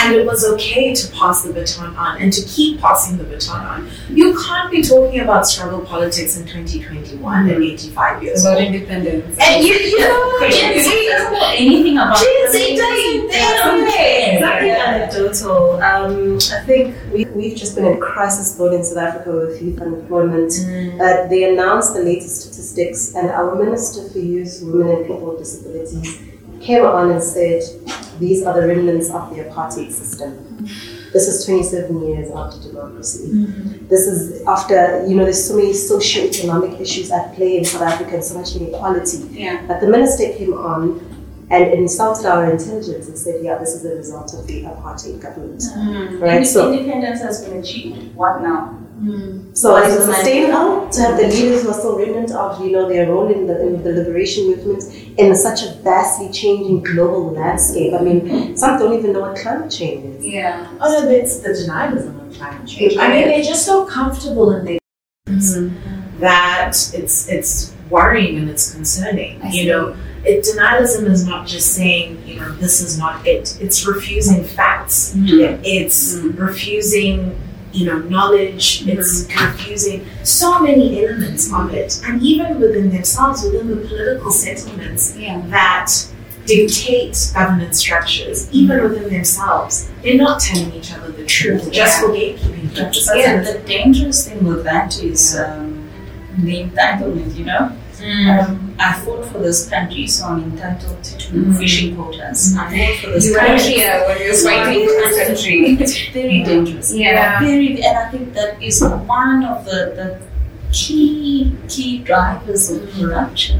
And 0.00 0.14
it 0.14 0.24
was 0.24 0.44
okay 0.44 0.94
to 0.94 1.10
pass 1.12 1.42
the 1.42 1.52
baton 1.52 1.96
on 1.96 2.22
and 2.22 2.32
to 2.32 2.40
keep 2.46 2.80
passing 2.80 3.18
the 3.18 3.24
baton 3.24 3.66
on. 3.66 3.90
You 4.08 4.38
can't 4.46 4.70
be 4.70 4.80
talking 4.80 5.18
about 5.20 5.44
struggle 5.44 5.80
politics 5.80 6.36
in 6.38 6.46
2021 6.46 7.50
and 7.50 7.64
85 7.64 8.22
years 8.22 8.44
About 8.44 8.58
old. 8.58 8.66
independence. 8.66 9.36
And 9.40 9.64
you, 9.64 9.74
you 9.74 9.98
know, 9.98 10.38
Gen 10.50 10.78
Z 10.80 11.08
doesn't 11.10 11.32
know 11.32 11.50
anything 11.52 11.98
about 11.98 12.16
Gen 12.16 12.52
Z 12.52 12.76
doesn't 12.76 13.28
They 13.28 13.38
don't 13.38 13.90
care. 13.90 14.38
Something 14.40 14.70
anecdotal. 14.70 15.82
Um, 15.82 16.36
I 16.36 16.64
think 16.64 16.94
we, 17.12 17.24
we've 17.26 17.56
just 17.56 17.74
been 17.74 17.86
in 17.86 18.00
crisis 18.00 18.56
mode 18.56 18.74
in 18.74 18.84
South 18.84 18.98
Africa 18.98 19.32
with 19.32 19.60
youth 19.60 19.80
unemployment. 19.82 20.52
Uh, 21.00 21.26
they 21.26 21.52
announced 21.52 21.94
the 21.94 22.00
latest 22.02 22.42
statistics, 22.42 23.16
and 23.16 23.30
our 23.30 23.56
Minister 23.56 24.08
for 24.10 24.20
Youth, 24.20 24.60
Women, 24.62 24.88
and 24.98 25.06
People 25.06 25.26
with 25.30 25.38
Disabilities 25.40 26.22
came 26.60 26.84
on 26.84 27.10
and 27.10 27.22
said, 27.22 27.62
These 28.18 28.44
are 28.44 28.60
the 28.60 28.66
remnants 28.66 29.10
of 29.10 29.34
the 29.34 29.42
apartheid 29.44 29.92
system. 29.92 30.66
This 31.12 31.26
is 31.26 31.44
27 31.46 32.06
years 32.06 32.30
after 32.30 32.68
democracy. 32.68 33.28
Mm-hmm. 33.28 33.86
This 33.88 34.06
is 34.06 34.42
after, 34.46 35.06
you 35.06 35.16
know, 35.16 35.24
there's 35.24 35.42
so 35.42 35.56
many 35.56 35.72
socio-economic 35.72 36.78
issues 36.80 37.10
at 37.10 37.34
play 37.34 37.56
in 37.56 37.64
South 37.64 37.82
Africa 37.82 38.14
and 38.14 38.24
so 38.24 38.38
much 38.38 38.54
inequality. 38.56 39.18
Yeah. 39.30 39.66
But 39.66 39.80
the 39.80 39.88
minister 39.88 40.30
came 40.34 40.52
on 40.52 41.00
and 41.50 41.72
insulted 41.72 42.26
our 42.26 42.50
intelligence 42.50 43.08
and 43.08 43.16
said, 43.16 43.42
yeah, 43.42 43.56
this 43.56 43.70
is 43.70 43.82
the 43.82 43.96
result 43.96 44.34
of 44.34 44.46
the 44.46 44.64
apartheid 44.64 45.20
government. 45.22 45.60
Mm-hmm. 45.60 46.22
Right? 46.22 46.46
So, 46.46 46.72
independence 46.72 47.22
has 47.22 47.42
been 47.42 47.58
achieved. 47.58 48.14
What 48.14 48.42
now? 48.42 48.77
So 49.52 49.76
is 49.76 49.94
it 49.94 50.02
sustainable 50.02 50.88
to 50.88 51.00
have 51.00 51.16
the 51.16 51.28
leaders 51.28 51.62
who 51.62 51.70
are 51.70 51.74
still 51.74 51.98
remnant 51.98 52.32
of, 52.32 52.60
you 52.64 52.72
know, 52.72 52.88
their 52.88 53.08
role 53.08 53.32
in 53.32 53.46
the, 53.46 53.60
in 53.60 53.82
the 53.84 53.92
liberation 53.92 54.48
movement 54.48 54.82
in 55.18 55.36
such 55.36 55.62
a 55.62 55.74
vastly 55.82 56.30
changing 56.32 56.82
global 56.82 57.32
landscape? 57.32 57.94
I 57.94 58.02
mean, 58.02 58.56
some 58.56 58.78
don't 58.78 58.98
even 58.98 59.12
know 59.12 59.20
what 59.20 59.36
climate 59.36 59.70
change 59.70 60.16
is. 60.16 60.26
Yeah. 60.26 60.68
Oh 60.80 61.02
no, 61.02 61.08
it's 61.08 61.38
the 61.38 61.50
denialism 61.50 62.26
of 62.26 62.34
climate 62.36 62.66
change. 62.66 62.96
I 62.96 63.08
mean, 63.08 63.28
they're 63.28 63.42
just 63.42 63.64
so 63.64 63.84
comfortable 63.86 64.52
in 64.52 64.64
their 64.64 64.78
mm-hmm. 65.28 66.18
that 66.18 66.74
it's 66.92 67.28
it's 67.28 67.74
worrying 67.90 68.38
and 68.38 68.50
it's 68.50 68.74
concerning. 68.74 69.40
I 69.42 69.46
you 69.46 69.52
see. 69.52 69.68
know, 69.68 69.96
it, 70.24 70.44
denialism 70.44 71.04
is 71.04 71.24
not 71.24 71.46
just 71.46 71.72
saying 71.74 72.26
you 72.26 72.40
know 72.40 72.50
this 72.54 72.80
is 72.80 72.98
not 72.98 73.24
it. 73.24 73.56
It's 73.60 73.86
refusing 73.86 74.42
facts. 74.42 75.14
Mm-hmm. 75.14 75.62
It's 75.64 76.16
mm-hmm. 76.16 76.36
refusing 76.36 77.47
you 77.72 77.86
know, 77.86 77.98
knowledge. 77.98 78.86
It's 78.88 79.26
confusing. 79.26 80.06
So 80.22 80.58
many 80.60 81.04
elements 81.04 81.52
of 81.52 81.72
it, 81.74 82.00
and 82.04 82.22
even 82.22 82.60
within 82.60 82.90
themselves, 82.90 83.42
within 83.42 83.68
the 83.68 83.76
political 83.86 84.30
settlements 84.30 85.16
Yeah. 85.16 85.42
that 85.48 85.90
dictate 86.46 87.30
governance 87.34 87.78
structures, 87.78 88.48
even 88.52 88.82
within 88.82 89.08
themselves, 89.12 89.90
they're 90.02 90.16
not 90.16 90.40
telling 90.40 90.72
each 90.72 90.92
other 90.94 91.12
the 91.12 91.24
truth 91.26 91.70
just 91.70 92.00
for 92.00 92.08
gatekeeping 92.08 92.74
purposes. 92.74 93.04
So 93.06 93.12
the 93.52 93.62
dangerous 93.66 94.26
thing 94.26 94.44
with 94.44 94.64
that 94.64 94.98
is 95.02 95.36
um, 95.38 95.88
the 96.38 96.64
entitlement, 96.64 97.36
you 97.36 97.44
know? 97.44 97.72
Um, 98.00 98.76
I 98.78 98.92
fought 99.00 99.24
for 99.26 99.38
this 99.38 99.68
country, 99.68 100.06
so 100.06 100.26
I'm 100.26 100.42
entitled 100.44 101.02
to 101.04 101.32
Mm. 101.32 101.58
fishing 101.58 101.96
quotas. 101.96 102.56
I 102.56 102.68
fought 102.70 102.96
for 103.04 103.10
this 103.10 103.26
You 103.26 103.32
were 103.32 103.38
country. 103.40 103.72
here 103.72 104.04
when 104.06 104.18
you 104.22 104.28
were 104.30 104.38
fighting 104.38 104.86
for 104.88 105.08
the 105.10 105.24
country. 105.26 105.58
It's 105.82 105.98
very 106.12 106.42
dangerous. 106.44 106.94
Yeah. 106.94 107.40
Very, 107.40 107.82
and 107.82 107.98
I 107.98 108.10
think 108.10 108.34
that 108.34 108.62
is 108.62 108.82
one 108.82 109.44
of 109.44 109.64
the, 109.64 109.80
the 109.98 110.08
key 110.72 111.56
key 111.68 111.98
drivers 111.98 112.70
of 112.70 112.80
corruption 112.92 113.58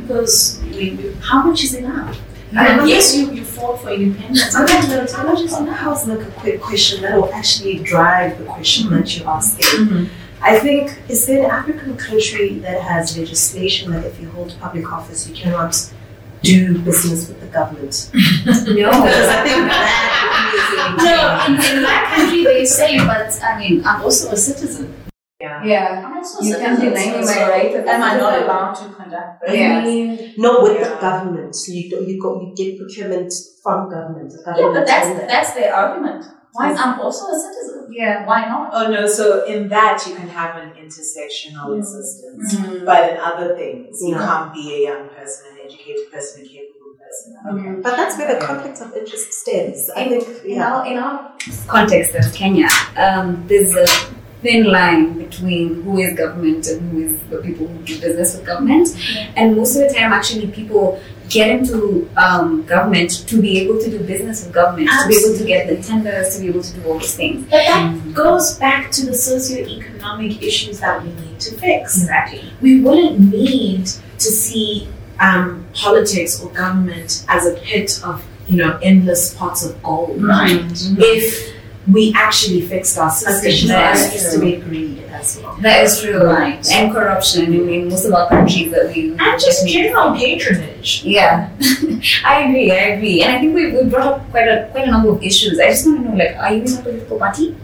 because 0.00 0.60
we, 0.72 0.90
we, 0.92 1.12
how 1.20 1.42
much 1.42 1.64
is 1.64 1.74
enough? 1.74 2.16
Yeah. 2.52 2.80
And 2.80 2.88
yes, 2.88 3.14
you, 3.14 3.30
you 3.32 3.44
fought 3.44 3.82
for 3.82 3.90
independence. 3.90 4.54
I'm 4.54 4.64
going 4.66 5.06
to 5.06 5.14
how 5.16 5.24
much 5.24 5.40
is 5.42 5.50
that 5.50 5.86
was 5.86 6.06
like 6.08 6.20
a 6.26 6.30
quick 6.40 6.60
question 6.62 7.02
that 7.02 7.14
will 7.16 7.32
actually 7.34 7.78
drive 7.80 8.38
the 8.38 8.44
question 8.44 8.88
that 8.90 9.14
you're 9.14 9.28
asking. 9.28 9.86
Mhm. 9.86 10.08
I 10.40 10.58
think, 10.58 10.96
is 11.08 11.26
there 11.26 11.44
an 11.44 11.50
African 11.50 11.96
country 11.96 12.58
that 12.60 12.80
has 12.80 13.16
legislation 13.18 13.92
that 13.92 14.04
if 14.04 14.20
you 14.20 14.30
hold 14.30 14.56
public 14.60 14.90
office, 14.92 15.28
you 15.28 15.34
cannot 15.34 15.74
do 16.42 16.78
business 16.78 17.28
with 17.28 17.40
the 17.40 17.46
government? 17.46 18.10
No. 18.14 18.90
Because 18.90 19.28
I 19.28 19.42
think 19.44 19.60
that 19.68 20.94
would 20.94 21.00
be 21.00 21.04
a 21.04 21.04
No, 21.04 21.44
in, 21.46 21.76
in 21.76 21.82
my 21.82 22.12
country 22.14 22.44
they 22.44 22.64
say, 22.64 22.98
but 22.98 23.28
I 23.42 23.58
mean, 23.58 23.84
I'm 23.84 24.02
also 24.02 24.30
a 24.30 24.36
citizen. 24.36 24.94
Yeah. 25.40 25.62
yeah. 25.64 26.02
I'm 26.06 26.16
also 26.18 26.40
a 26.40 26.46
You 26.46 26.56
can't 26.56 26.78
citizen. 26.80 27.12
deny 27.12 27.20
me 27.20 27.24
my 27.26 27.48
right 27.50 27.74
Am 27.74 28.02
I 28.02 28.16
not 28.16 28.42
allowed 28.42 28.74
to 28.74 28.94
conduct 28.94 29.42
Yeah. 29.48 29.82
business? 29.82 30.38
Not 30.38 30.62
with 30.62 30.78
the 30.78 30.96
government. 31.00 31.54
So 31.54 31.72
you 31.72 31.90
go, 31.90 32.00
you 32.00 32.20
go, 32.20 32.40
you 32.40 32.54
get 32.56 32.78
procurement 32.78 33.32
from 33.62 33.90
government. 33.90 34.30
The 34.32 34.38
Yeah, 34.46 34.52
government 34.54 34.74
but 34.74 34.86
that's 34.86 35.06
owns 35.08 35.18
that. 35.20 35.28
that's 35.28 35.52
their 35.54 35.74
argument. 35.74 36.24
Why 36.58 36.72
I'm 36.74 37.00
also 37.00 37.24
a 37.34 37.38
citizen? 37.38 37.86
Yeah. 37.90 38.26
Why 38.26 38.40
not? 38.52 38.70
Oh 38.76 38.90
no, 38.90 39.06
so 39.06 39.44
in 39.44 39.68
that 39.68 40.04
you 40.06 40.14
can 40.16 40.28
have 40.40 40.52
an 40.62 40.70
intersectional 40.82 41.66
Mm. 41.70 41.78
existence. 41.78 42.54
Mhm. 42.54 42.84
But 42.84 43.00
in 43.12 43.16
other 43.28 43.48
things, 43.60 44.02
you 44.08 44.14
can't 44.14 44.52
be 44.52 44.64
a 44.78 44.80
young 44.88 45.04
person, 45.16 45.42
an 45.52 45.58
educated 45.66 46.06
person, 46.12 46.42
a 46.44 46.48
capable 46.48 46.92
person. 47.04 47.28
Okay. 47.50 47.80
But 47.84 47.92
that's 47.98 48.18
where 48.18 48.30
the 48.34 48.40
conflict 48.44 48.80
of 48.84 48.88
interest 49.00 49.32
stems. 49.42 49.90
I 49.96 50.00
In- 50.02 50.08
think, 50.20 50.44
In 50.44 50.50
yeah. 50.56 50.68
our, 50.74 50.86
in 50.90 50.96
our 50.98 51.32
context 51.66 52.14
of 52.20 52.26
Kenya, 52.40 52.68
um, 52.96 53.44
there's 53.48 53.74
a 53.76 53.86
thin 54.42 54.64
line 54.78 55.04
between 55.24 55.82
who 55.82 55.98
is 55.98 56.10
government 56.16 56.66
and 56.68 56.78
who 56.92 56.98
is 57.06 57.14
the 57.30 57.38
people 57.38 57.66
who 57.66 57.78
do 57.90 57.94
business 58.00 58.36
with 58.36 58.44
government. 58.46 58.86
And 59.36 59.56
most 59.56 59.76
of 59.76 59.80
the 59.88 59.92
time, 59.94 60.12
actually, 60.12 60.46
people 60.60 61.00
get 61.28 61.50
into 61.50 62.08
um, 62.16 62.64
government 62.64 63.26
to 63.28 63.40
be 63.40 63.58
able 63.60 63.80
to 63.80 63.90
do 63.90 63.98
business 64.00 64.44
with 64.44 64.54
government, 64.54 64.88
to 64.88 65.08
be 65.08 65.16
able 65.16 65.38
to 65.38 65.44
get 65.44 65.68
the 65.68 65.82
tenders, 65.82 66.36
to 66.36 66.42
be 66.42 66.48
able 66.48 66.62
to 66.62 66.74
do 66.74 66.84
all 66.86 66.98
these 66.98 67.14
things. 67.14 67.44
But 67.44 67.64
that 67.64 68.14
goes 68.14 68.56
back 68.58 68.90
to 68.92 69.06
the 69.06 69.12
socioeconomic 69.12 70.42
issues 70.42 70.80
that 70.80 71.02
we 71.02 71.10
need 71.12 71.40
to 71.40 71.54
fix. 71.56 71.96
Exactly. 71.96 72.50
We 72.60 72.80
wouldn't 72.80 73.20
need 73.20 73.86
to 73.86 74.20
see 74.20 74.88
um, 75.20 75.66
politics 75.74 76.40
or 76.42 76.50
government 76.50 77.24
as 77.28 77.46
a 77.46 77.54
pit 77.60 78.00
of 78.04 78.24
you 78.48 78.56
know 78.64 78.78
endless 78.82 79.34
pots 79.34 79.64
of 79.64 79.82
gold. 79.82 80.22
Right. 80.22 80.60
If 80.72 81.54
we 81.90 82.12
actually 82.16 82.62
fixed 82.62 82.98
our 82.98 83.10
systems, 83.10 83.66
There 83.66 83.92
is 83.92 84.34
to 84.34 84.40
be 84.40 84.56
greed 84.56 85.07
as 85.18 85.38
well. 85.40 85.56
That 85.60 85.84
is 85.84 86.00
true. 86.00 86.24
Right. 86.24 86.64
And 86.72 86.92
corruption 86.92 87.52
in, 87.52 87.68
in 87.68 87.88
most 87.88 88.04
of 88.06 88.14
our 88.14 88.28
countries 88.28 88.70
that 88.72 88.94
we 88.94 89.10
and 89.10 89.40
just 89.40 89.66
general 89.68 90.14
patronage. 90.14 91.04
Yeah, 91.04 91.50
I 92.24 92.42
agree. 92.42 92.70
I 92.70 92.96
agree, 92.96 93.22
and 93.22 93.32
I 93.36 93.40
think 93.40 93.54
we, 93.54 93.72
we 93.72 93.84
brought 93.88 94.06
up 94.06 94.30
quite 94.30 94.48
a 94.48 94.68
quite 94.72 94.88
a 94.88 94.90
number 94.90 95.10
of 95.10 95.22
issues. 95.22 95.58
I 95.58 95.68
just 95.70 95.86
want 95.86 96.02
to 96.02 96.08
know, 96.08 96.16
like, 96.16 96.36
are 96.36 96.52
you 96.54 96.62
in 96.62 96.72
a 96.72 96.82
political 96.82 97.18
party? 97.18 97.56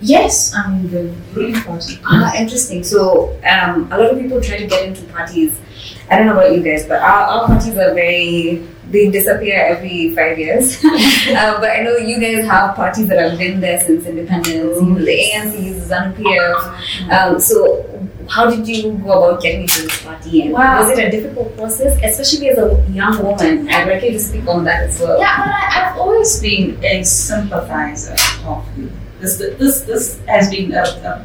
Yes, 0.00 0.52
I'm 0.54 0.80
in 0.80 0.90
the 0.90 1.14
ruling 1.32 1.60
party. 1.62 2.00
Ah, 2.04 2.34
interesting. 2.36 2.82
So, 2.82 3.38
um, 3.48 3.86
a 3.92 3.98
lot 3.98 4.10
of 4.12 4.18
people 4.18 4.40
try 4.40 4.58
to 4.58 4.66
get 4.66 4.84
into 4.84 5.04
parties. 5.04 5.56
I 6.10 6.18
don't 6.18 6.26
know 6.26 6.32
about 6.32 6.52
you 6.52 6.62
guys, 6.62 6.86
but 6.86 7.00
our, 7.00 7.22
our 7.32 7.46
parties 7.46 7.76
are 7.78 7.94
very 7.94 8.66
they 8.90 9.10
disappear 9.10 9.58
every 9.58 10.14
five 10.14 10.38
years. 10.38 10.76
uh, 10.84 11.58
but 11.60 11.70
I 11.70 11.80
know 11.82 11.96
you 11.96 12.20
guys 12.20 12.44
have 12.46 12.74
parties 12.76 13.06
that 13.08 13.18
have 13.18 13.38
been 13.38 13.60
there 13.60 13.80
since 13.80 14.06
independence. 14.06 14.80
Know, 14.80 14.94
the 14.94 15.30
ANC 15.34 15.54
is 15.54 15.88
ZANU-PF. 15.90 17.10
Um, 17.10 17.40
so, 17.40 18.08
how 18.28 18.50
did 18.50 18.66
you 18.66 18.92
go 18.98 19.28
about 19.30 19.42
getting 19.42 19.62
into 19.62 19.82
this 19.82 20.02
party? 20.02 20.42
And 20.42 20.52
Wow. 20.52 20.80
was 20.88 20.98
it 20.98 21.06
a 21.06 21.10
difficult 21.10 21.56
process, 21.56 21.98
especially 22.02 22.50
as 22.50 22.58
a 22.58 22.84
young 22.90 23.22
woman? 23.22 23.68
I'd 23.68 23.88
like 23.88 24.02
you 24.02 24.12
to 24.12 24.18
speak 24.18 24.46
on 24.46 24.64
that 24.64 24.84
as 24.84 25.00
well. 25.00 25.18
Yeah, 25.18 25.36
but 25.38 25.48
I, 25.54 25.90
I've 25.90 25.98
always 25.98 26.40
been 26.40 26.82
a 26.84 27.02
sympathizer 27.04 28.16
of 28.46 28.66
you. 28.76 28.90
This, 29.20 29.38
this, 29.38 29.82
this 29.82 30.20
has 30.26 30.50
been 30.50 30.72
a, 30.72 30.82
a 30.82 31.24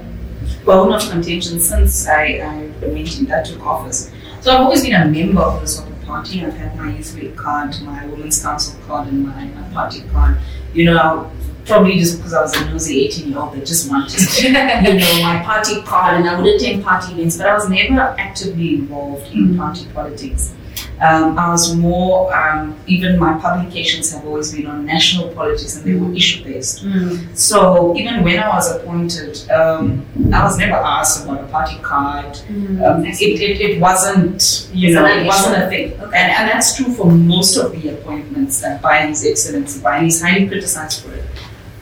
bone 0.66 0.94
of 0.94 1.02
contention 1.10 1.60
since 1.60 2.08
I, 2.08 2.40
I 2.82 2.86
went 2.88 3.20
in, 3.20 3.32
I 3.32 3.42
took 3.44 3.66
office. 3.66 4.12
So 4.42 4.52
I've 4.54 4.62
always 4.62 4.84
been 4.84 4.94
a 5.02 5.06
member 5.06 5.42
of 5.42 5.64
of 5.64 5.87
party. 6.08 6.44
I've 6.44 6.54
had 6.54 6.76
my 6.78 6.96
youth 6.96 7.36
card, 7.36 7.76
my 7.84 8.06
women's 8.08 8.42
council 8.42 8.80
card, 8.88 9.10
and 9.10 9.28
my, 9.28 9.46
my 9.46 9.74
party 9.74 10.02
card. 10.12 10.40
You 10.74 10.86
know, 10.86 11.32
probably 11.66 12.00
just 12.00 12.18
because 12.18 12.34
I 12.34 12.42
was 12.42 12.56
a 12.56 12.66
nosy 12.66 13.06
18 13.06 13.30
year 13.30 13.40
old 13.40 13.54
that 13.54 13.66
just 13.66 13.90
wanted, 13.92 14.20
you 14.44 14.54
know, 14.54 15.22
my 15.22 15.44
party 15.44 15.82
card, 15.84 16.18
and 16.18 16.30
I 16.30 16.40
would 16.40 16.56
attend 16.56 16.84
party 16.84 17.14
events, 17.14 17.38
but 17.38 17.48
I 17.48 17.54
was 17.54 17.70
never 17.70 18.02
actively 18.18 18.76
involved 18.76 19.32
in 19.34 19.50
mm. 19.50 19.58
party 19.58 19.86
politics. 19.94 20.54
Um, 21.00 21.38
I 21.38 21.50
was 21.50 21.76
more, 21.76 22.36
um, 22.36 22.76
even 22.88 23.20
my 23.20 23.38
publications 23.40 24.12
have 24.14 24.26
always 24.26 24.52
been 24.52 24.66
on 24.66 24.86
national 24.86 25.30
politics 25.34 25.76
and 25.76 25.86
they 25.86 25.94
were 25.94 26.12
issue 26.16 26.44
based. 26.44 26.84
Mm. 26.84 27.38
So 27.38 27.96
even 27.96 28.24
when 28.24 28.40
I 28.40 28.50
was 28.50 28.72
appointed, 28.76 29.50
um, 29.52 30.06
I 30.34 30.44
was 30.44 30.58
never 30.58 30.76
asked 30.76 31.24
about 31.24 31.44
a 31.44 31.48
party 31.48 31.78
card. 31.84 32.40
Um, 32.50 33.06
it, 33.06 33.22
it, 33.22 33.62
it 33.62 33.80
wasn't, 33.80 34.70
you 34.74 34.96
know, 34.96 35.06
it 35.06 35.26
wasn't 35.28 35.64
a 35.64 35.70
thing. 35.70 35.94
And, 35.94 36.16
and 36.16 36.50
that's 36.50 36.76
true 36.76 36.92
for 36.94 37.06
most 37.12 37.58
of 37.58 37.72
the 37.74 37.90
appointments 37.90 38.62
that 38.62 38.82
is 39.10 39.24
Excellency. 39.24 39.80
Biden 39.80 40.08
is 40.08 40.22
highly 40.22 40.48
criticized 40.48 41.04
for 41.04 41.14
it. 41.14 41.26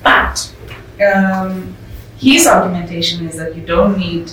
But 0.04 0.54
um, 1.02 1.76
his 2.18 2.48
argumentation 2.48 3.28
is 3.28 3.38
that 3.38 3.56
you 3.56 3.66
don't 3.66 3.98
need 3.98 4.30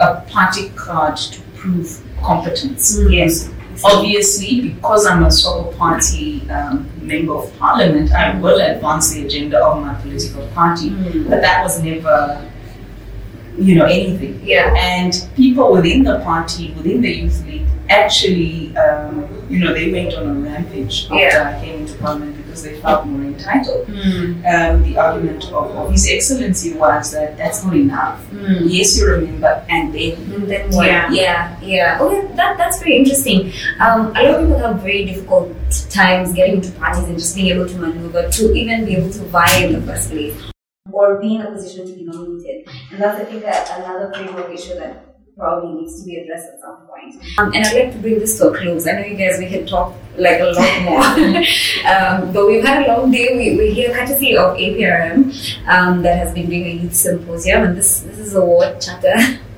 a 0.00 0.22
party 0.22 0.70
card 0.70 1.16
to 1.16 1.40
prove 1.56 2.02
competence. 2.20 2.98
Yes. 3.08 3.48
Obviously, 3.84 4.68
because 4.68 5.06
I'm 5.06 5.24
a 5.24 5.30
sort 5.30 5.76
party 5.76 6.48
um, 6.50 6.88
member 7.00 7.34
of 7.34 7.56
parliament, 7.58 8.12
I 8.12 8.38
will 8.38 8.60
advance 8.60 9.12
the 9.12 9.26
agenda 9.26 9.64
of 9.64 9.82
my 9.82 9.94
political 9.94 10.46
party. 10.48 10.90
Mm. 10.90 11.30
But 11.30 11.40
that 11.40 11.62
was 11.62 11.82
never, 11.82 12.50
you 13.58 13.76
know, 13.76 13.86
anything. 13.86 14.40
Yeah. 14.44 14.74
And 14.76 15.28
people 15.36 15.72
within 15.72 16.04
the 16.04 16.20
party, 16.20 16.72
within 16.76 17.00
the 17.00 17.10
youth 17.10 17.44
league, 17.46 17.66
actually, 17.88 18.76
um, 18.76 19.28
you 19.48 19.58
know, 19.58 19.72
they 19.72 19.90
went 19.92 20.14
on 20.14 20.28
a 20.28 20.34
rampage 20.34 21.04
after 21.04 21.16
Yeah. 21.16 21.56
I 21.56 21.64
came 21.64 21.80
into 21.80 21.94
parliament 21.98 22.31
because 22.52 22.64
they 22.64 22.80
felt 22.80 23.06
more 23.06 23.22
entitled. 23.22 23.86
Mm. 23.86 24.44
Um, 24.44 24.82
the 24.82 24.98
argument 24.98 25.44
of, 25.46 25.74
of 25.74 25.90
His 25.90 26.06
Excellency 26.08 26.74
was 26.74 27.12
that 27.12 27.38
that's 27.38 27.64
not 27.64 27.74
enough. 27.74 28.22
Mm. 28.30 28.68
Yes, 28.68 28.98
you 28.98 29.08
remember, 29.08 29.64
and 29.70 29.94
then 29.94 30.12
And 30.34 30.50
then 30.50 30.70
what? 30.70 30.86
Yeah. 30.86 31.10
yeah, 31.10 31.60
yeah. 31.60 31.98
Okay, 32.00 32.26
that, 32.36 32.58
that's 32.58 32.78
very 32.78 32.98
interesting. 32.98 33.52
Um, 33.80 34.14
a 34.14 34.22
lot 34.22 34.34
of 34.34 34.40
people 34.42 34.58
have 34.58 34.80
very 34.80 35.06
difficult 35.06 35.56
times 35.88 36.32
getting 36.34 36.56
into 36.56 36.72
parties 36.72 37.04
and 37.04 37.18
just 37.18 37.34
being 37.34 37.48
able 37.54 37.66
to 37.66 37.76
maneuver 37.76 38.28
to 38.28 38.52
even 38.52 38.84
be 38.84 38.96
able 38.96 39.10
to 39.10 39.22
vie 39.24 39.64
in 39.64 39.72
the 39.72 39.80
first 39.80 40.10
place 40.10 40.36
or 40.90 41.18
be 41.20 41.36
in 41.36 41.42
a 41.42 41.50
position 41.50 41.86
to 41.86 41.92
be 41.94 42.04
nominated. 42.04 42.68
And 42.90 43.00
that's, 43.00 43.20
I 43.20 43.24
think, 43.24 43.44
a, 43.44 43.80
another 43.80 44.12
framework 44.12 44.50
issue 44.52 44.74
that 44.74 45.11
probably 45.36 45.80
needs 45.80 46.00
to 46.00 46.06
be 46.06 46.16
addressed 46.16 46.48
at 46.52 46.60
some 46.60 46.76
point. 46.86 47.14
Um, 47.38 47.52
and 47.54 47.64
I'd 47.66 47.74
like 47.74 47.92
to 47.92 47.98
bring 47.98 48.18
this 48.18 48.38
to 48.38 48.48
a 48.48 48.56
close. 48.56 48.86
I 48.86 48.92
know 48.92 49.06
you 49.06 49.16
guys, 49.16 49.38
we 49.38 49.48
can 49.48 49.66
talk 49.66 49.94
like 50.16 50.40
a 50.40 50.44
lot 50.44 50.82
more. 50.82 51.00
um, 51.90 52.32
but 52.32 52.46
we've 52.46 52.64
had 52.64 52.86
a 52.86 52.96
long 52.96 53.10
day. 53.10 53.36
We, 53.36 53.56
we're 53.56 53.72
here 53.72 53.94
courtesy 53.94 54.36
of 54.36 54.56
APRM 54.56 55.68
um, 55.68 56.02
that 56.02 56.18
has 56.18 56.34
been 56.34 56.48
doing 56.48 56.66
a 56.66 56.70
youth 56.82 56.94
symposium. 56.94 57.64
And 57.64 57.76
this, 57.76 58.00
this 58.00 58.18
is 58.18 58.34
a 58.34 58.44
ward 58.44 58.80
chatter. 58.80 59.40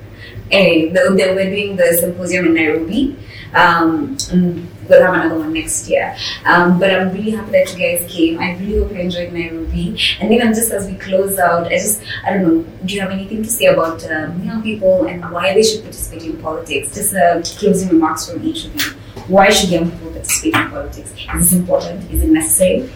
Anyway, 0.51 0.91
the, 0.91 0.99
the, 1.09 1.33
we're 1.33 1.49
doing 1.49 1.75
the 1.75 1.97
symposium 1.99 2.45
in 2.45 2.53
Nairobi. 2.53 3.17
Um, 3.55 4.15
and 4.31 4.69
we'll 4.87 5.01
have 5.01 5.13
another 5.13 5.39
one 5.39 5.53
next 5.53 5.89
year. 5.89 6.15
Um, 6.45 6.79
but 6.79 6.93
I'm 6.93 7.11
really 7.11 7.31
happy 7.31 7.51
that 7.51 7.73
you 7.73 7.79
guys 7.79 8.11
came. 8.11 8.39
I 8.39 8.55
really 8.57 8.79
hope 8.79 8.91
you 8.91 8.99
enjoyed 8.99 9.33
my 9.33 9.39
Nairobi. 9.39 9.97
And 10.19 10.33
even 10.33 10.53
just 10.53 10.71
as 10.71 10.87
we 10.87 10.95
close 10.95 11.37
out, 11.39 11.67
I 11.67 11.77
just, 11.77 12.01
I 12.25 12.33
don't 12.33 12.43
know, 12.43 12.65
do 12.85 12.93
you 12.93 13.01
have 13.01 13.11
anything 13.11 13.43
to 13.43 13.49
say 13.49 13.65
about 13.65 14.03
um, 14.09 14.43
young 14.43 14.61
people 14.61 15.05
and 15.05 15.31
why 15.31 15.53
they 15.53 15.63
should 15.63 15.81
participate 15.83 16.23
in 16.23 16.41
politics? 16.41 16.93
Just 16.93 17.15
uh, 17.15 17.41
closing 17.57 17.89
remarks 17.89 18.29
from 18.29 18.43
each 18.43 18.65
of 18.65 18.75
you. 18.75 18.91
Why 19.27 19.49
should 19.49 19.69
young 19.69 19.91
people 19.91 20.11
participate 20.11 20.55
in 20.55 20.69
politics? 20.69 21.11
Is 21.35 21.49
this 21.49 21.53
important? 21.53 22.11
Is 22.11 22.23
it 22.23 22.29
necessary? 22.29 22.89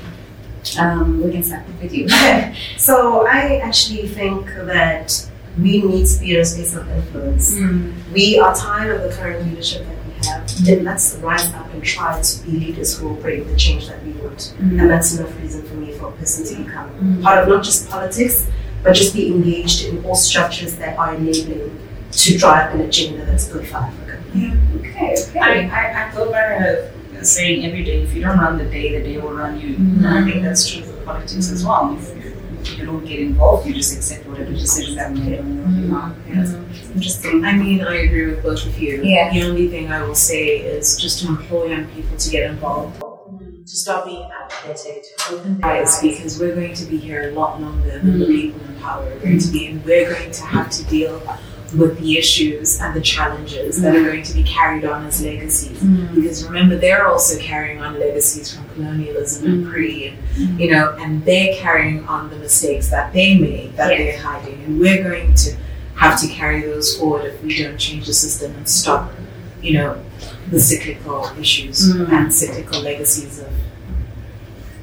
Um, 0.78 1.24
we 1.24 1.32
can 1.32 1.44
start 1.44 1.66
with 1.82 1.94
you. 1.94 2.06
Okay. 2.06 2.56
So 2.78 3.26
I 3.26 3.60
actually 3.60 4.08
think 4.08 4.48
that 4.48 5.30
we 5.58 5.82
need 5.82 6.06
to 6.06 6.20
be 6.20 6.36
in 6.36 6.42
a 6.42 6.46
space 6.46 6.76
of 6.76 6.88
influence. 6.90 7.56
Mm. 7.56 7.94
We 8.14 8.40
are 8.40 8.56
tired 8.56 9.02
of 9.02 9.10
the 9.10 9.16
current 9.16 9.46
leadership 9.48 9.86
have. 10.26 10.66
Then 10.66 10.84
let's 10.84 11.16
rise 11.16 11.52
up 11.54 11.72
and 11.74 11.84
try 11.84 12.22
to 12.22 12.44
be 12.46 12.52
leaders 12.52 12.98
who 12.98 13.10
will 13.10 13.16
bring 13.16 13.48
the 13.48 13.56
change 13.56 13.88
that 13.88 14.04
we 14.06 14.12
want. 14.14 14.54
Mm. 14.60 14.80
And 14.82 14.90
that's 14.90 15.18
enough 15.18 15.38
reason 15.42 15.64
for 15.64 15.76
me 15.76 15.94
for 15.94 16.10
a 16.10 16.12
person 16.14 16.46
to 16.46 16.64
become 16.64 16.90
Mm. 17.00 17.24
part 17.24 17.40
of 17.44 17.50
not 17.50 17.64
just 17.64 17.90
politics, 17.90 18.48
but 18.84 18.94
just 18.94 19.14
be 19.14 19.28
engaged 19.28 19.86
in 19.86 20.04
all 20.06 20.16
structures 20.16 20.76
that 20.78 20.98
are 20.98 21.14
enabling 21.16 21.78
to 22.12 22.38
drive 22.38 22.74
an 22.74 22.82
agenda 22.82 23.26
that's 23.26 23.48
good 23.52 23.68
for 23.68 23.78
Africa. 23.78 24.18
Okay, 24.78 25.16
okay. 25.30 25.40
I, 25.40 25.68
I, 25.68 26.10
I 26.10 26.16
go 26.16 26.32
by 26.32 26.40
a 26.40 26.90
saying 27.24 27.66
every 27.66 27.84
day, 27.84 28.02
if 28.04 28.14
you 28.14 28.22
don't 28.22 28.38
run 28.38 28.58
the 28.58 28.64
day, 28.66 28.98
the 28.98 29.04
day 29.04 29.18
will 29.18 29.34
run 29.34 29.60
you. 29.60 29.76
Mhm. 29.76 29.98
And 29.98 30.08
I 30.08 30.24
think 30.24 30.42
that's 30.44 30.70
true 30.70 30.84
for 30.84 30.94
politics 31.04 31.52
as 31.52 31.66
well. 31.66 31.94
If, 31.98 32.10
if, 32.12 32.18
if 32.18 32.19
you 32.78 32.86
don't 32.86 33.06
get 33.06 33.20
involved, 33.20 33.68
you 33.68 33.74
just 33.74 33.96
accept 33.96 34.26
whatever 34.28 34.52
decisions 34.52 34.96
that 34.96 35.14
made 35.14 35.40
on 35.40 35.88
your. 35.88 36.16
Yes. 36.28 36.54
Interesting. 36.94 37.46
I 37.46 37.54
mean, 37.54 37.82
I 37.82 37.96
agree 37.98 38.28
with 38.28 38.44
both 38.44 38.66
of 38.66 38.80
you. 38.80 39.02
Yeah. 39.04 39.32
The 39.32 39.44
only 39.44 39.68
thing 39.68 39.92
I 39.92 40.02
will 40.04 40.16
say 40.16 40.58
is 40.58 40.98
just 40.98 41.20
to 41.22 41.28
implore 41.30 41.68
young 41.68 41.86
people 41.88 42.18
to 42.18 42.30
get 42.30 42.50
involved. 42.50 43.02
To 43.02 43.76
stop 43.76 44.06
being 44.06 44.28
apathetic, 44.44 45.04
to 45.20 45.36
open 45.36 45.60
their 45.60 45.70
eyes, 45.70 46.02
because 46.02 46.40
we're 46.40 46.56
going 46.56 46.74
to 46.74 46.86
be 46.86 46.98
here 46.98 47.30
a 47.30 47.34
lot 47.34 47.62
longer 47.62 48.00
than 48.00 48.20
the 48.20 48.26
mm-hmm. 48.26 48.34
people 48.34 48.62
in 48.68 48.76
power 48.80 49.06
are 49.06 49.20
going 49.20 49.38
to 49.38 49.48
be, 49.50 49.68
and 49.68 49.86
we're 49.86 50.12
going 50.12 50.32
to 50.32 50.44
have 50.44 50.72
to 50.72 50.84
deal 50.86 51.22
with 51.74 52.00
the 52.00 52.18
issues 52.18 52.80
and 52.82 52.96
the 52.96 53.02
challenges 53.02 53.82
that 53.82 53.96
are 53.96 54.04
going 54.04 54.24
to 54.24 54.34
be 54.34 54.44
carried 54.44 54.86
on 54.86 55.06
as 55.06 55.22
legacies. 55.24 55.78
Mm. 55.80 56.16
Because 56.16 56.44
remember, 56.46 56.76
they're 56.78 57.08
also 57.08 57.38
carrying 57.40 57.80
on 57.82 58.00
legacies 58.00 58.54
from 58.56 58.68
colonialism 58.70 59.46
and 59.46 59.68
pre, 59.70 60.08
and 60.08 60.60
you 60.60 60.72
know, 60.72 60.96
and 61.00 61.24
they're 61.26 61.56
carrying 61.56 62.06
on 62.08 62.30
the 62.30 62.36
mistakes 62.38 62.90
that 62.90 63.14
they 63.14 63.38
made 63.38 63.76
that 63.78 63.92
Yes. 63.92 64.00
they're 64.00 64.24
hiding, 64.32 64.64
and 64.64 64.80
we're 64.80 65.04
going 65.04 65.34
to 65.36 65.56
have 65.96 66.20
to 66.22 66.28
carry 66.28 66.62
those 66.62 66.96
forward 66.98 67.26
if 67.26 67.44
we 67.44 67.62
don't 67.62 67.78
change 67.78 68.08
the 68.08 68.14
system 68.14 68.54
and 68.56 68.68
stop, 68.70 69.12
you 69.62 69.74
know, 69.74 70.02
the 70.50 70.60
cyclical 70.60 71.30
issues 71.40 71.94
Mm. 71.94 72.10
and 72.12 72.34
cyclical 72.34 72.82
legacies 72.82 73.40
of 73.40 73.48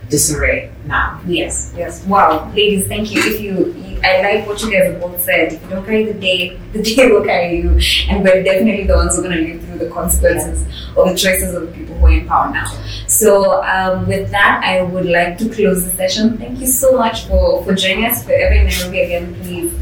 disarray 0.09 0.71
now. 0.87 1.21
Yes, 1.27 1.73
yes. 1.77 2.05
Wow, 2.07 2.51
ladies, 2.55 2.87
thank 2.87 3.11
you. 3.11 3.21
If 3.21 3.41
you, 3.41 4.01
I 4.05 4.21
like 4.23 4.47
what 4.47 4.63
you 4.63 4.71
guys 4.71 4.93
have 4.93 5.01
both 5.01 5.21
said. 5.23 5.53
If 5.53 5.63
you 5.63 5.69
don't 5.69 5.85
carry 5.85 6.05
the 6.05 6.15
day, 6.15 6.57
the 6.73 6.83
day 6.83 7.11
will 7.11 7.25
carry 7.25 7.61
you, 7.61 7.81
and 8.09 8.25
we're 8.25 8.43
definitely 8.43 8.85
the 8.85 8.95
ones 8.95 9.17
who 9.17 9.25
are 9.25 9.29
going 9.29 9.37
to 9.37 9.53
live 9.53 9.65
through 9.65 9.79
the 9.79 9.91
consequences 9.91 10.63
of 10.97 11.09
the 11.09 11.17
choices 11.17 11.55
of 11.55 11.67
the 11.67 11.73
people 11.73 11.95
who 11.97 12.07
are 12.07 12.13
in 12.13 12.27
power 12.27 12.51
now. 12.51 12.67
So, 13.07 13.63
um, 13.65 14.07
with 14.07 14.31
that, 14.31 14.63
I 14.65 14.83
would 14.83 15.07
like 15.07 15.39
to 15.39 15.49
close 15.49 15.85
the 15.85 15.97
session. 15.97 16.39
Thank 16.39 16.61
you 16.61 16.67
so 16.67 16.97
much 16.97 17.27
for 17.27 17.65
for 17.65 17.75
joining 17.75 18.07
us. 18.07 18.25
For 18.25 18.33
every 18.33 18.65
Nairobi 18.65 19.01
again, 19.01 19.35
please. 19.43 19.73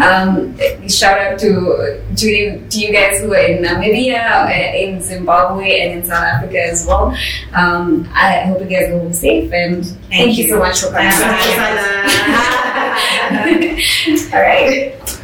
Um, 0.00 0.56
shout 0.88 1.18
out 1.18 1.38
to 1.40 2.00
to 2.16 2.28
you, 2.28 2.64
to 2.70 2.78
you 2.78 2.92
guys 2.92 3.20
who 3.20 3.32
are 3.34 3.38
in 3.38 3.64
Namibia, 3.64 4.46
uh, 4.46 4.76
in 4.76 5.02
Zimbabwe, 5.02 5.80
and 5.80 6.00
in 6.00 6.06
South 6.06 6.22
Africa 6.22 6.62
as 6.62 6.86
well. 6.86 7.16
Um, 7.54 8.08
I 8.14 8.42
hope 8.46 8.60
you 8.60 8.66
guys 8.66 8.90
are 8.90 8.98
home 8.98 9.12
safe, 9.12 9.52
and 9.52 9.84
thank, 10.10 10.38
you. 10.38 10.48
so 10.48 10.53
much 10.58 10.80
for 10.80 10.90
coming. 10.90 11.10
All 14.32 14.40
right. 14.40 15.23